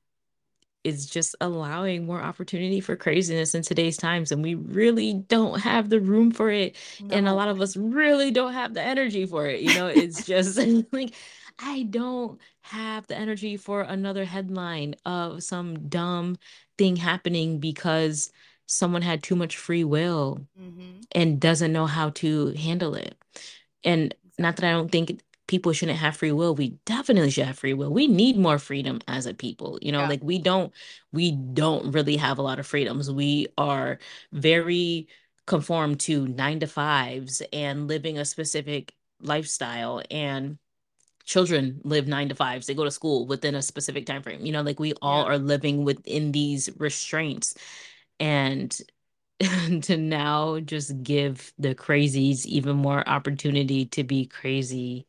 is 0.83 1.05
just 1.05 1.35
allowing 1.41 2.05
more 2.05 2.21
opportunity 2.21 2.79
for 2.79 2.95
craziness 2.95 3.55
in 3.55 3.61
today's 3.61 3.97
times 3.97 4.31
and 4.31 4.43
we 4.43 4.55
really 4.55 5.13
don't 5.13 5.59
have 5.59 5.89
the 5.89 5.99
room 5.99 6.31
for 6.31 6.49
it 6.49 6.75
no. 7.01 7.15
and 7.15 7.27
a 7.27 7.33
lot 7.33 7.47
of 7.47 7.61
us 7.61 7.77
really 7.77 8.31
don't 8.31 8.53
have 8.53 8.73
the 8.73 8.81
energy 8.81 9.25
for 9.25 9.47
it 9.47 9.61
you 9.61 9.73
know 9.75 9.87
it's 9.87 10.25
just 10.27 10.57
like 10.91 11.13
i 11.59 11.83
don't 11.83 12.39
have 12.61 13.05
the 13.07 13.15
energy 13.15 13.57
for 13.57 13.81
another 13.81 14.25
headline 14.25 14.95
of 15.05 15.43
some 15.43 15.87
dumb 15.87 16.37
thing 16.77 16.95
happening 16.95 17.59
because 17.59 18.31
someone 18.67 19.01
had 19.01 19.23
too 19.23 19.35
much 19.35 19.57
free 19.57 19.83
will 19.83 20.45
mm-hmm. 20.59 21.01
and 21.13 21.39
doesn't 21.39 21.73
know 21.73 21.85
how 21.85 22.09
to 22.11 22.47
handle 22.53 22.95
it. 22.95 23.15
And 23.83 24.13
not 24.39 24.55
that 24.55 24.65
I 24.65 24.71
don't 24.71 24.91
think 24.91 25.21
people 25.53 25.71
shouldn't 25.71 25.99
have 25.99 26.17
free 26.17 26.31
will. 26.31 26.55
We 26.55 26.69
definitely 26.83 27.29
should 27.29 27.45
have 27.45 27.59
free 27.59 27.75
will. 27.75 27.93
We 27.93 28.07
need 28.07 28.39
more 28.39 28.57
freedom 28.57 29.01
as 29.07 29.27
a 29.27 29.35
people. 29.35 29.77
You 29.83 29.91
know, 29.91 29.99
yeah. 29.99 30.09
like 30.09 30.23
we 30.23 30.39
don't 30.39 30.73
we 31.11 31.29
don't 31.29 31.91
really 31.91 32.17
have 32.17 32.39
a 32.39 32.41
lot 32.41 32.57
of 32.57 32.65
freedoms. 32.65 33.11
We 33.11 33.49
are 33.55 33.99
very 34.31 35.07
conformed 35.45 35.99
to 35.99 36.27
9 36.27 36.61
to 36.61 36.65
5s 36.65 37.43
and 37.53 37.87
living 37.87 38.17
a 38.17 38.25
specific 38.25 38.95
lifestyle 39.21 40.01
and 40.09 40.57
children 41.23 41.81
live 41.83 42.07
nine 42.07 42.29
to 42.29 42.35
fives 42.35 42.67
they 42.67 42.73
go 42.73 42.83
to 42.83 42.91
school 42.91 43.25
within 43.27 43.55
a 43.55 43.61
specific 43.61 44.05
time 44.05 44.21
frame 44.21 44.45
you 44.45 44.51
know 44.51 44.61
like 44.61 44.79
we 44.79 44.91
all 45.01 45.23
yeah. 45.23 45.31
are 45.31 45.37
living 45.37 45.85
within 45.85 46.33
these 46.33 46.69
restraints 46.77 47.55
and 48.19 48.81
to 49.81 49.95
now 49.95 50.59
just 50.59 51.01
give 51.01 51.53
the 51.57 51.73
crazies 51.73 52.45
even 52.45 52.75
more 52.75 53.07
opportunity 53.07 53.85
to 53.85 54.03
be 54.03 54.25
crazy 54.25 55.07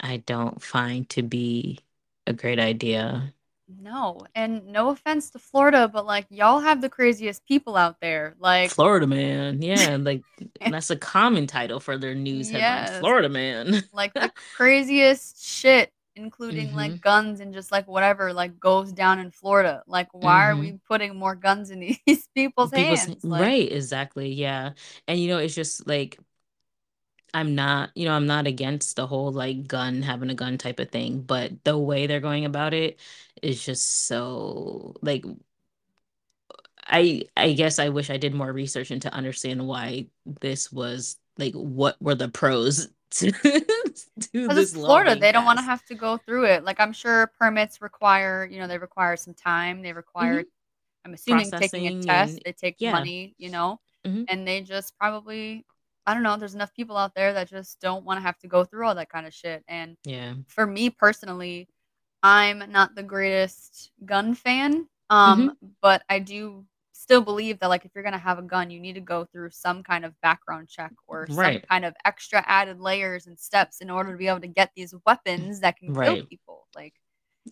i 0.00 0.18
don't 0.18 0.62
find 0.62 1.08
to 1.08 1.22
be 1.22 1.78
a 2.26 2.32
great 2.32 2.58
idea 2.58 3.32
no 3.80 4.20
and 4.34 4.66
no 4.68 4.90
offense 4.90 5.30
to 5.30 5.38
florida 5.38 5.88
but 5.88 6.06
like 6.06 6.26
y'all 6.30 6.60
have 6.60 6.80
the 6.80 6.88
craziest 6.88 7.44
people 7.46 7.76
out 7.76 7.96
there 8.00 8.34
like 8.38 8.70
florida 8.70 9.06
man 9.06 9.60
yeah 9.60 9.96
like 10.00 10.22
that's 10.70 10.90
a 10.90 10.96
common 10.96 11.46
title 11.46 11.80
for 11.80 11.98
their 11.98 12.14
news 12.14 12.48
headlines 12.48 12.90
yes. 12.90 13.00
florida 13.00 13.28
man 13.28 13.82
like 13.92 14.14
the 14.14 14.30
craziest 14.54 15.44
shit 15.44 15.92
including 16.16 16.68
mm-hmm. 16.68 16.76
like 16.76 17.00
guns 17.00 17.40
and 17.40 17.52
just 17.52 17.70
like 17.70 17.86
whatever 17.86 18.32
like 18.32 18.58
goes 18.58 18.90
down 18.92 19.18
in 19.18 19.30
Florida. 19.30 19.82
Like 19.86 20.08
why 20.12 20.46
mm-hmm. 20.46 20.58
are 20.58 20.60
we 20.60 20.80
putting 20.88 21.16
more 21.16 21.34
guns 21.34 21.70
in 21.70 21.80
these 22.06 22.26
people's, 22.34 22.70
people's 22.70 23.04
hands? 23.04 23.22
Like, 23.22 23.42
right, 23.42 23.72
exactly. 23.72 24.32
Yeah. 24.32 24.72
And 25.06 25.20
you 25.20 25.28
know, 25.28 25.38
it's 25.38 25.54
just 25.54 25.86
like 25.86 26.18
I'm 27.36 27.54
not, 27.54 27.90
you 27.94 28.06
know, 28.06 28.14
I'm 28.14 28.26
not 28.26 28.46
against 28.46 28.96
the 28.96 29.06
whole 29.06 29.30
like 29.30 29.68
gun 29.68 30.00
having 30.00 30.30
a 30.30 30.34
gun 30.34 30.56
type 30.56 30.80
of 30.80 30.88
thing, 30.88 31.20
but 31.20 31.52
the 31.64 31.76
way 31.76 32.06
they're 32.06 32.18
going 32.18 32.46
about 32.46 32.72
it 32.72 32.98
is 33.42 33.62
just 33.62 34.06
so 34.06 34.96
like 35.02 35.22
I 36.86 37.24
I 37.36 37.52
guess 37.52 37.78
I 37.78 37.90
wish 37.90 38.08
I 38.08 38.16
did 38.16 38.32
more 38.32 38.50
research 38.50 38.90
into 38.90 39.12
understand 39.12 39.68
why 39.68 40.06
this 40.40 40.72
was 40.72 41.18
like 41.36 41.52
what 41.52 42.00
were 42.00 42.14
the 42.14 42.30
pros 42.30 42.88
to, 43.10 43.30
to 43.32 44.48
this 44.48 44.72
Florida. 44.72 45.14
They 45.14 45.30
don't 45.30 45.44
want 45.44 45.58
to 45.58 45.64
have 45.64 45.84
to 45.86 45.94
go 45.94 46.16
through 46.16 46.46
it. 46.46 46.64
Like 46.64 46.80
I'm 46.80 46.94
sure 46.94 47.30
permits 47.38 47.82
require, 47.82 48.48
you 48.50 48.60
know, 48.60 48.66
they 48.66 48.78
require 48.78 49.18
some 49.18 49.34
time. 49.34 49.82
They 49.82 49.92
require, 49.92 50.40
mm-hmm. 50.40 51.04
I'm 51.04 51.12
assuming, 51.12 51.50
taking 51.50 51.86
a 51.86 52.02
test. 52.02 52.32
And, 52.32 52.42
they 52.46 52.52
take 52.52 52.76
yeah. 52.78 52.92
money, 52.92 53.34
you 53.36 53.50
know, 53.50 53.78
mm-hmm. 54.06 54.24
and 54.28 54.48
they 54.48 54.62
just 54.62 54.96
probably, 54.98 55.66
I 56.06 56.14
don't 56.14 56.22
know. 56.22 56.36
There's 56.36 56.54
enough 56.54 56.74
people 56.74 56.96
out 56.96 57.14
there 57.14 57.32
that 57.32 57.48
just 57.48 57.80
don't 57.80 58.04
want 58.04 58.18
to 58.18 58.22
have 58.22 58.38
to 58.38 58.46
go 58.46 58.64
through 58.64 58.86
all 58.86 58.94
that 58.94 59.10
kind 59.10 59.26
of 59.26 59.34
shit. 59.34 59.64
And 59.68 59.96
yeah, 60.04 60.34
for 60.46 60.66
me 60.66 60.90
personally, 60.90 61.68
I'm 62.22 62.62
not 62.70 62.94
the 62.94 63.02
greatest 63.02 63.90
gun 64.04 64.34
fan. 64.34 64.86
Um, 65.10 65.50
mm-hmm. 65.50 65.66
but 65.80 66.02
I 66.08 66.18
do 66.18 66.64
still 66.92 67.20
believe 67.20 67.60
that 67.60 67.68
like 67.68 67.84
if 67.84 67.92
you're 67.94 68.04
gonna 68.04 68.18
have 68.18 68.38
a 68.38 68.42
gun, 68.42 68.70
you 68.70 68.80
need 68.80 68.94
to 68.94 69.00
go 69.00 69.24
through 69.24 69.50
some 69.50 69.82
kind 69.82 70.04
of 70.04 70.20
background 70.20 70.68
check 70.68 70.92
or 71.06 71.26
some 71.28 71.60
kind 71.68 71.84
of 71.84 71.94
extra 72.04 72.42
added 72.46 72.80
layers 72.80 73.26
and 73.26 73.38
steps 73.38 73.80
in 73.80 73.90
order 73.90 74.12
to 74.12 74.18
be 74.18 74.28
able 74.28 74.40
to 74.40 74.48
get 74.48 74.70
these 74.74 74.94
weapons 75.06 75.60
that 75.60 75.76
can 75.76 75.92
right. 75.92 76.16
kill 76.16 76.26
people. 76.26 76.66
Like 76.74 76.94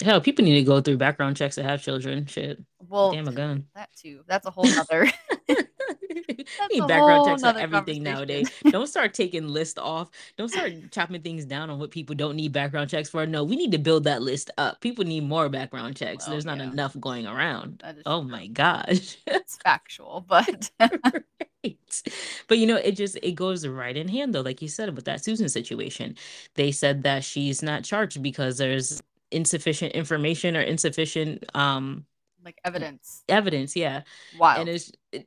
Hell, 0.02 0.20
people 0.20 0.44
need 0.44 0.54
to 0.54 0.62
go 0.62 0.80
through 0.80 0.96
background 0.96 1.36
checks 1.36 1.54
to 1.54 1.62
have 1.62 1.80
children. 1.80 2.26
Shit. 2.26 2.60
Well, 2.80 3.12
damn 3.12 3.28
a 3.28 3.32
gun. 3.32 3.66
That 3.76 3.90
too. 3.96 4.22
That's 4.26 4.46
a 4.46 4.50
whole 4.50 4.66
other. 4.66 5.08
need 6.70 6.86
background 6.86 7.26
checks 7.26 7.42
on 7.42 7.56
everything 7.56 8.02
nowadays. 8.02 8.50
don't 8.70 8.86
start 8.86 9.14
taking 9.14 9.48
list 9.48 9.78
off. 9.78 10.10
Don't 10.36 10.48
start 10.48 10.72
chopping 10.90 11.22
things 11.22 11.44
down 11.44 11.70
on 11.70 11.78
what 11.78 11.90
people 11.90 12.14
don't 12.14 12.36
need 12.36 12.52
background 12.52 12.90
checks 12.90 13.08
for. 13.08 13.26
No, 13.26 13.44
we 13.44 13.56
need 13.56 13.72
to 13.72 13.78
build 13.78 14.04
that 14.04 14.22
list 14.22 14.50
up. 14.58 14.80
People 14.80 15.04
need 15.04 15.24
more 15.24 15.48
background 15.48 15.96
checks. 15.96 16.26
Well, 16.26 16.32
There's 16.32 16.44
not 16.44 16.58
yeah. 16.58 16.64
enough 16.64 16.98
going 17.00 17.26
around. 17.26 17.82
Oh 18.06 18.20
true. 18.22 18.30
my 18.30 18.46
gosh. 18.48 19.16
it's 19.26 19.56
factual, 19.58 20.24
but 20.26 20.70
right. 20.80 22.02
But 22.48 22.58
you 22.58 22.66
know, 22.66 22.76
it 22.76 22.92
just 22.92 23.18
it 23.22 23.32
goes 23.32 23.66
right 23.66 23.96
in 23.96 24.08
hand 24.08 24.34
though, 24.34 24.40
like 24.42 24.62
you 24.62 24.68
said 24.68 24.94
with 24.94 25.04
that 25.06 25.24
Susan 25.24 25.48
situation. 25.48 26.16
They 26.54 26.72
said 26.72 27.02
that 27.04 27.24
she's 27.24 27.62
not 27.62 27.84
charged 27.84 28.22
because 28.22 28.58
there's 28.58 29.02
insufficient 29.30 29.92
information 29.92 30.56
or 30.56 30.60
insufficient 30.60 31.44
um 31.56 32.04
like 32.44 32.60
evidence. 32.64 33.24
Evidence, 33.28 33.74
yeah. 33.74 34.02
Wow. 34.38 34.56
And 34.58 34.68
it's 34.68 34.92
it, 35.12 35.26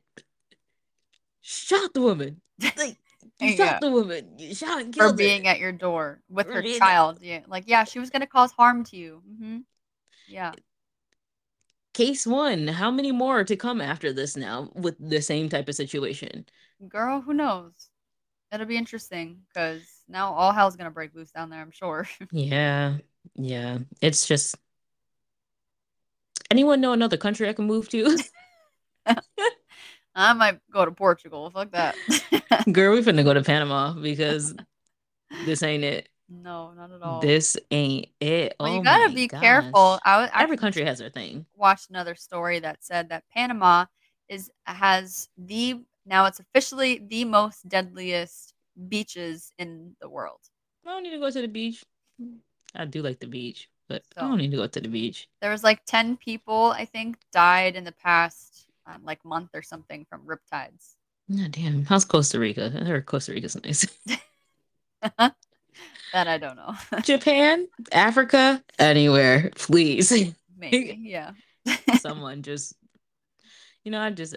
shot 1.40 1.94
the 1.94 2.02
woman. 2.02 2.40
Like 2.76 2.98
you 3.40 3.56
shot 3.56 3.58
yeah. 3.58 3.78
the 3.80 3.90
woman. 3.90 4.38
You 4.38 4.54
shot 4.54 4.80
and 4.80 4.92
killed 4.92 5.12
For 5.12 5.16
being 5.16 5.44
her. 5.44 5.50
at 5.50 5.58
your 5.60 5.72
door 5.72 6.20
with 6.28 6.46
For 6.46 6.54
her 6.54 6.62
child. 6.62 7.18
Yeah. 7.22 7.40
Like, 7.46 7.64
yeah, 7.66 7.84
she 7.84 7.98
was 7.98 8.10
gonna 8.10 8.26
cause 8.26 8.52
harm 8.52 8.84
to 8.84 8.96
you. 8.96 9.22
Mm-hmm. 9.28 9.58
Yeah. 10.28 10.52
Case 11.94 12.26
one. 12.26 12.68
How 12.68 12.90
many 12.90 13.12
more 13.12 13.44
to 13.44 13.56
come 13.56 13.80
after 13.80 14.12
this 14.12 14.36
now 14.36 14.70
with 14.74 14.96
the 14.98 15.22
same 15.22 15.48
type 15.48 15.68
of 15.68 15.74
situation? 15.74 16.46
Girl, 16.88 17.20
who 17.20 17.32
knows? 17.32 17.72
It'll 18.52 18.66
be 18.66 18.76
interesting 18.76 19.40
because 19.48 19.82
now 20.08 20.32
all 20.32 20.52
hell's 20.52 20.76
gonna 20.76 20.90
break 20.90 21.14
loose 21.14 21.30
down 21.30 21.50
there, 21.50 21.60
I'm 21.60 21.70
sure. 21.70 22.08
yeah. 22.32 22.98
Yeah. 23.34 23.78
It's 24.00 24.26
just 24.26 24.56
anyone 26.50 26.80
know 26.80 26.92
another 26.92 27.16
country 27.16 27.48
I 27.48 27.52
can 27.52 27.66
move 27.66 27.88
to? 27.90 28.18
I 30.14 30.32
might 30.32 30.60
go 30.72 30.84
to 30.84 30.90
Portugal. 30.90 31.50
Fuck 31.50 31.70
that. 31.72 31.96
Girl, 32.72 32.94
we 32.94 33.02
finna 33.02 33.24
go 33.24 33.34
to 33.34 33.42
Panama 33.42 33.92
because 33.92 34.54
this 35.46 35.62
ain't 35.62 35.84
it. 35.84 36.08
No, 36.28 36.72
not 36.72 36.90
at 36.90 37.02
all. 37.02 37.20
This 37.20 37.56
ain't 37.70 38.08
it. 38.20 38.54
Well, 38.60 38.72
oh 38.72 38.76
you 38.76 38.82
gotta 38.82 39.12
be 39.12 39.28
gosh. 39.28 39.40
careful. 39.40 39.98
I, 40.04 40.28
I 40.32 40.42
Every 40.42 40.56
country 40.58 40.84
has 40.84 40.98
their 40.98 41.08
thing. 41.08 41.46
Watched 41.56 41.88
another 41.88 42.14
story 42.14 42.58
that 42.60 42.84
said 42.84 43.08
that 43.08 43.24
Panama 43.34 43.86
is 44.28 44.50
has 44.66 45.28
the 45.38 45.80
now 46.04 46.26
it's 46.26 46.40
officially 46.40 47.02
the 47.06 47.24
most 47.24 47.66
deadliest 47.68 48.52
beaches 48.88 49.52
in 49.58 49.96
the 50.00 50.08
world. 50.08 50.40
I 50.86 50.90
don't 50.90 51.02
need 51.02 51.10
to 51.10 51.18
go 51.18 51.30
to 51.30 51.40
the 51.40 51.48
beach. 51.48 51.84
I 52.74 52.84
do 52.84 53.02
like 53.02 53.20
the 53.20 53.26
beach, 53.26 53.70
but 53.88 54.02
so, 54.14 54.22
I 54.22 54.28
don't 54.28 54.38
need 54.38 54.50
to 54.50 54.56
go 54.58 54.66
to 54.66 54.80
the 54.80 54.88
beach. 54.88 55.28
There 55.40 55.50
was 55.50 55.64
like 55.64 55.84
ten 55.86 56.18
people, 56.18 56.72
I 56.76 56.84
think, 56.84 57.16
died 57.32 57.74
in 57.74 57.84
the 57.84 57.92
past 57.92 58.67
um, 58.88 59.02
like 59.04 59.24
month 59.24 59.50
or 59.54 59.62
something 59.62 60.06
from 60.08 60.26
riptides. 60.26 60.94
Oh, 61.30 61.46
damn. 61.50 61.84
How's 61.84 62.04
Costa 62.04 62.38
Rica? 62.38 62.72
I 62.74 62.84
heard 62.84 63.06
Costa 63.06 63.32
Rica's 63.32 63.62
nice. 63.62 63.86
that 65.18 65.34
I 66.14 66.38
don't 66.38 66.56
know. 66.56 66.74
Japan, 67.02 67.68
Africa, 67.92 68.62
anywhere, 68.78 69.50
please. 69.54 70.10
Maybe, 70.56 70.98
yeah. 71.02 71.32
Someone 72.00 72.42
just, 72.42 72.74
you 73.84 73.92
know, 73.92 74.00
I 74.00 74.10
just, 74.10 74.34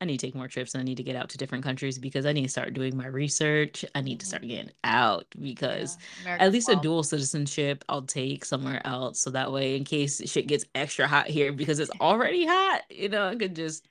I, 0.00 0.04
need 0.04 0.18
to 0.18 0.26
take 0.26 0.34
more 0.34 0.48
trips 0.48 0.74
and 0.74 0.80
I 0.80 0.84
need 0.84 0.96
to 0.96 1.02
get 1.02 1.16
out 1.16 1.28
to 1.30 1.38
different 1.38 1.64
countries 1.64 1.98
because 1.98 2.26
I 2.26 2.32
need 2.32 2.44
to 2.44 2.48
start 2.48 2.74
doing 2.74 2.96
my 2.96 3.06
research. 3.06 3.84
I 3.94 4.00
need 4.00 4.20
to 4.20 4.26
start 4.26 4.42
mm-hmm. 4.42 4.50
getting 4.50 4.72
out 4.84 5.26
because 5.38 5.96
yeah, 6.24 6.36
at 6.40 6.52
least 6.52 6.68
well. 6.68 6.78
a 6.78 6.82
dual 6.82 7.02
citizenship 7.02 7.84
I'll 7.88 8.02
take 8.02 8.44
somewhere 8.44 8.80
else. 8.86 9.20
So 9.20 9.30
that 9.30 9.52
way, 9.52 9.76
in 9.76 9.84
case 9.84 10.22
shit 10.30 10.46
gets 10.46 10.64
extra 10.74 11.06
hot 11.06 11.26
here 11.26 11.52
because 11.52 11.78
it's 11.78 11.90
already 12.00 12.46
hot, 12.46 12.82
you 12.90 13.08
know, 13.08 13.28
I 13.28 13.36
could 13.36 13.56
just, 13.56 13.86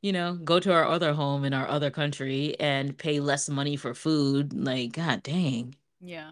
you 0.00 0.12
know, 0.12 0.34
go 0.34 0.60
to 0.60 0.72
our 0.72 0.84
other 0.84 1.12
home 1.12 1.44
in 1.44 1.54
our 1.54 1.68
other 1.68 1.90
country 1.90 2.56
and 2.58 2.96
pay 2.96 3.20
less 3.20 3.48
money 3.48 3.76
for 3.76 3.94
food. 3.94 4.52
Like, 4.52 4.92
god 4.92 5.22
dang. 5.22 5.76
Yeah. 6.00 6.30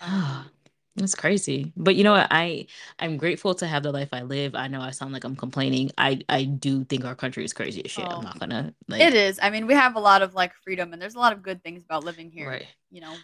That's 0.98 1.14
crazy. 1.14 1.72
But 1.76 1.96
you 1.96 2.04
know 2.04 2.12
what? 2.12 2.28
I 2.30 2.66
I'm 2.98 3.16
grateful 3.16 3.54
to 3.56 3.66
have 3.66 3.82
the 3.82 3.92
life 3.92 4.08
I 4.12 4.22
live. 4.22 4.54
I 4.54 4.68
know 4.68 4.80
I 4.80 4.90
sound 4.90 5.12
like 5.12 5.24
I'm 5.24 5.36
complaining. 5.36 5.90
I 5.98 6.20
I 6.28 6.44
do 6.44 6.84
think 6.84 7.04
our 7.04 7.14
country 7.14 7.44
is 7.44 7.52
crazy 7.52 7.84
as 7.84 7.90
shit. 7.90 8.04
Oh, 8.06 8.16
I'm 8.16 8.24
not 8.24 8.38
gonna 8.38 8.74
like 8.88 9.00
It 9.00 9.14
is. 9.14 9.38
I 9.42 9.50
mean, 9.50 9.66
we 9.66 9.74
have 9.74 9.96
a 9.96 10.00
lot 10.00 10.22
of 10.22 10.34
like 10.34 10.54
freedom 10.62 10.92
and 10.92 11.00
there's 11.00 11.14
a 11.14 11.18
lot 11.18 11.32
of 11.32 11.42
good 11.42 11.62
things 11.62 11.84
about 11.84 12.04
living 12.04 12.30
here. 12.30 12.48
Right. 12.48 12.66
You 12.90 13.02
know. 13.02 13.14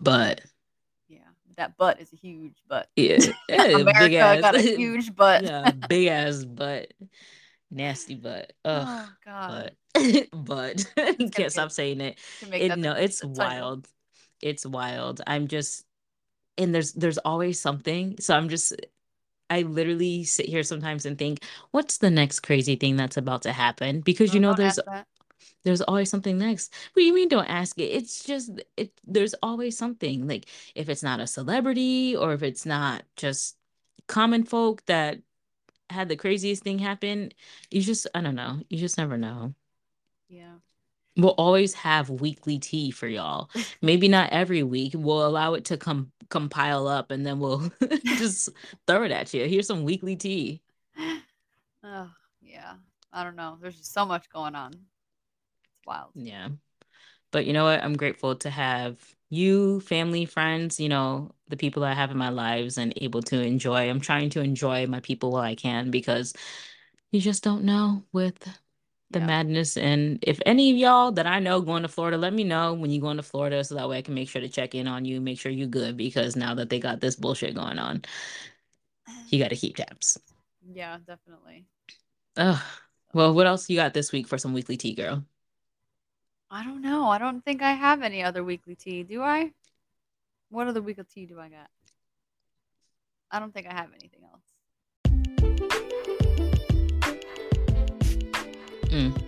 But 0.00 0.42
yeah, 1.08 1.18
that 1.56 1.76
butt 1.76 2.00
is 2.00 2.12
a 2.12 2.16
huge 2.16 2.56
butt. 2.68 2.88
Yeah. 2.96 3.18
America 3.48 4.18
ass, 4.18 4.40
got 4.40 4.54
a 4.54 4.60
huge 4.60 5.14
butt. 5.14 5.44
yeah, 5.44 5.70
big 5.88 6.08
ass 6.08 6.44
butt. 6.44 6.92
Nasty 7.70 8.14
butt. 8.14 8.52
Ugh, 8.64 8.86
oh 8.88 9.08
god. 9.24 9.72
But 9.92 10.28
but 10.32 10.86
can't 11.32 11.52
stop 11.52 11.72
saying 11.72 12.00
it. 12.00 12.18
it 12.52 12.78
no, 12.78 12.92
it's 12.92 13.24
wild. 13.24 13.88
It's 14.42 14.66
wild. 14.66 15.22
I'm 15.26 15.48
just 15.48 15.85
and 16.58 16.74
there's 16.74 16.92
there's 16.92 17.18
always 17.18 17.60
something. 17.60 18.16
So 18.20 18.34
i'm 18.34 18.48
just 18.48 18.74
i 19.50 19.62
literally 19.62 20.24
sit 20.24 20.46
here 20.46 20.62
sometimes 20.64 21.06
and 21.06 21.18
think 21.18 21.42
what's 21.72 21.98
the 21.98 22.10
next 22.10 22.40
crazy 22.40 22.76
thing 22.76 22.96
that's 22.96 23.16
about 23.16 23.42
to 23.42 23.52
happen? 23.52 24.00
Because 24.00 24.34
you 24.34 24.40
know 24.40 24.54
there's 24.54 24.78
there's 25.64 25.82
always 25.82 26.10
something 26.10 26.38
next. 26.38 26.72
What 26.92 27.00
do 27.02 27.06
you 27.06 27.14
mean 27.14 27.28
don't 27.28 27.46
ask 27.46 27.78
it? 27.78 27.84
It's 27.84 28.24
just 28.24 28.50
it 28.76 28.92
there's 29.06 29.34
always 29.42 29.76
something. 29.76 30.26
Like 30.28 30.46
if 30.74 30.88
it's 30.88 31.02
not 31.02 31.20
a 31.20 31.26
celebrity 31.26 32.16
or 32.16 32.32
if 32.34 32.42
it's 32.42 32.66
not 32.66 33.02
just 33.16 33.56
common 34.08 34.44
folk 34.44 34.84
that 34.86 35.18
had 35.90 36.08
the 36.08 36.16
craziest 36.16 36.62
thing 36.64 36.78
happen 36.80 37.32
you 37.70 37.80
just 37.80 38.06
i 38.14 38.20
don't 38.20 38.34
know. 38.36 38.60
You 38.70 38.78
just 38.78 38.98
never 38.98 39.16
know. 39.18 39.54
Yeah 40.28 40.56
We'll 41.16 41.30
always 41.30 41.74
have 41.74 42.10
weekly 42.10 42.58
tea 42.58 42.90
for 42.90 43.08
y'all. 43.08 43.50
Maybe 43.80 44.08
not 44.08 44.30
every 44.32 44.62
week. 44.62 44.92
We'll 44.94 45.26
allow 45.26 45.54
it 45.54 45.64
to 45.66 45.76
come 45.76 46.12
compile 46.28 46.88
up 46.88 47.10
and 47.10 47.24
then 47.24 47.38
we'll 47.38 47.70
just 48.04 48.50
throw 48.86 49.02
it 49.04 49.12
at 49.12 49.32
you. 49.32 49.46
Here's 49.46 49.66
some 49.66 49.84
weekly 49.84 50.16
tea. 50.16 50.60
Oh, 51.84 52.10
yeah. 52.42 52.74
I 53.12 53.24
don't 53.24 53.36
know. 53.36 53.58
There's 53.60 53.76
just 53.76 53.92
so 53.92 54.04
much 54.04 54.28
going 54.28 54.54
on. 54.54 54.72
It's 54.72 55.86
wild. 55.86 56.10
Yeah. 56.14 56.48
But 57.30 57.46
you 57.46 57.52
know 57.52 57.64
what? 57.64 57.82
I'm 57.82 57.96
grateful 57.96 58.34
to 58.36 58.50
have 58.50 58.98
you, 59.30 59.80
family, 59.80 60.24
friends, 60.24 60.78
you 60.78 60.88
know, 60.88 61.32
the 61.48 61.56
people 61.56 61.84
I 61.84 61.92
have 61.92 62.10
in 62.10 62.16
my 62.16 62.30
lives 62.30 62.78
and 62.78 62.92
able 62.96 63.22
to 63.22 63.40
enjoy. 63.40 63.88
I'm 63.88 64.00
trying 64.00 64.30
to 64.30 64.40
enjoy 64.40 64.86
my 64.86 65.00
people 65.00 65.32
while 65.32 65.42
I 65.42 65.54
can 65.54 65.90
because 65.90 66.32
you 67.10 67.20
just 67.20 67.42
don't 67.42 67.64
know 67.64 68.02
with 68.12 68.48
the 69.10 69.20
yeah. 69.20 69.26
madness. 69.26 69.76
And 69.76 70.18
if 70.22 70.40
any 70.44 70.70
of 70.70 70.76
y'all 70.76 71.12
that 71.12 71.26
I 71.26 71.38
know 71.38 71.60
going 71.60 71.82
to 71.82 71.88
Florida, 71.88 72.18
let 72.18 72.32
me 72.32 72.44
know 72.44 72.74
when 72.74 72.90
you 72.90 73.00
going 73.00 73.16
to 73.18 73.22
Florida 73.22 73.62
so 73.62 73.74
that 73.74 73.88
way 73.88 73.98
I 73.98 74.02
can 74.02 74.14
make 74.14 74.28
sure 74.28 74.40
to 74.40 74.48
check 74.48 74.74
in 74.74 74.88
on 74.88 75.04
you, 75.04 75.20
make 75.20 75.38
sure 75.38 75.52
you're 75.52 75.68
good 75.68 75.96
because 75.96 76.36
now 76.36 76.54
that 76.54 76.70
they 76.70 76.80
got 76.80 77.00
this 77.00 77.16
bullshit 77.16 77.54
going 77.54 77.78
on, 77.78 78.02
you 79.28 79.38
got 79.38 79.50
to 79.50 79.56
keep 79.56 79.76
tabs. 79.76 80.18
Yeah, 80.72 80.98
definitely. 81.06 81.64
Ugh. 82.36 82.60
Well, 83.14 83.32
what 83.32 83.46
else 83.46 83.70
you 83.70 83.76
got 83.76 83.94
this 83.94 84.12
week 84.12 84.26
for 84.26 84.36
some 84.36 84.52
weekly 84.52 84.76
tea, 84.76 84.94
girl? 84.94 85.24
I 86.50 86.64
don't 86.64 86.82
know. 86.82 87.08
I 87.08 87.18
don't 87.18 87.44
think 87.44 87.62
I 87.62 87.72
have 87.72 88.02
any 88.02 88.22
other 88.22 88.44
weekly 88.44 88.74
tea. 88.74 89.02
Do 89.02 89.22
I? 89.22 89.52
What 90.50 90.68
other 90.68 90.82
weekly 90.82 91.04
tea 91.12 91.26
do 91.26 91.40
I 91.40 91.48
got? 91.48 91.70
I 93.30 93.40
don't 93.40 93.52
think 93.52 93.66
I 93.66 93.72
have 93.72 93.88
anything 93.92 94.20
else. 94.22 94.45
Mm. 98.96 99.22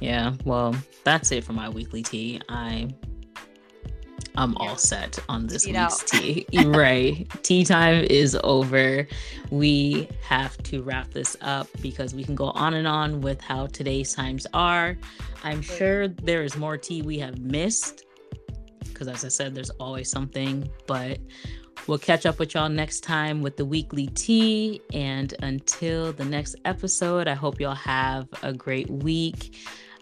Yeah, 0.00 0.32
well, 0.44 0.74
that's 1.04 1.30
it 1.30 1.44
for 1.44 1.52
my 1.52 1.68
weekly 1.68 2.02
tea. 2.02 2.40
I 2.48 2.88
I'm 4.34 4.52
yeah. 4.52 4.58
all 4.60 4.76
set 4.76 5.18
on 5.28 5.46
this 5.46 5.66
Eat 5.68 5.76
week's 5.76 6.02
out. 6.02 6.06
tea. 6.06 6.46
right. 6.64 7.28
tea 7.42 7.64
time 7.64 8.04
is 8.04 8.36
over. 8.42 9.06
We 9.50 10.08
have 10.22 10.56
to 10.64 10.82
wrap 10.82 11.10
this 11.10 11.36
up 11.42 11.68
because 11.82 12.14
we 12.14 12.24
can 12.24 12.34
go 12.34 12.46
on 12.50 12.72
and 12.74 12.88
on 12.88 13.20
with 13.20 13.42
how 13.42 13.66
today's 13.66 14.14
times 14.14 14.46
are. 14.54 14.96
I'm 15.44 15.60
sure 15.60 16.08
there 16.08 16.42
is 16.42 16.56
more 16.56 16.78
tea 16.78 17.02
we 17.02 17.18
have 17.18 17.40
missed 17.40 18.06
because, 18.84 19.06
as 19.08 19.24
I 19.24 19.28
said, 19.28 19.54
there's 19.54 19.70
always 19.70 20.10
something, 20.10 20.68
but 20.86 21.18
We'll 21.88 21.98
catch 21.98 22.26
up 22.26 22.38
with 22.38 22.54
y'all 22.54 22.68
next 22.68 23.00
time 23.00 23.42
with 23.42 23.56
the 23.56 23.64
weekly 23.64 24.06
tea. 24.08 24.80
And 24.92 25.34
until 25.42 26.12
the 26.12 26.24
next 26.24 26.54
episode, 26.64 27.26
I 27.26 27.34
hope 27.34 27.60
y'all 27.60 27.74
have 27.74 28.28
a 28.42 28.52
great 28.52 28.88
week. 28.88 29.56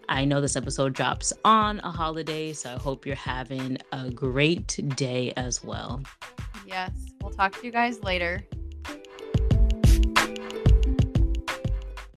I 0.09 0.25
know 0.25 0.41
this 0.41 0.57
episode 0.57 0.93
drops 0.93 1.33
on 1.45 1.81
a 1.81 1.91
holiday, 1.91 2.53
so 2.53 2.75
I 2.75 2.79
hope 2.79 3.07
you're 3.07 3.15
having 3.15 3.79
a 3.93 4.11
great 4.11 4.79
day 4.97 5.33
as 5.37 5.65
well. 5.65 6.03
Yes, 6.67 6.91
we'll 7.23 7.33
talk 7.33 7.59
to 7.61 7.65
you 7.65 7.73
guys 7.73 8.03
later. 8.03 8.45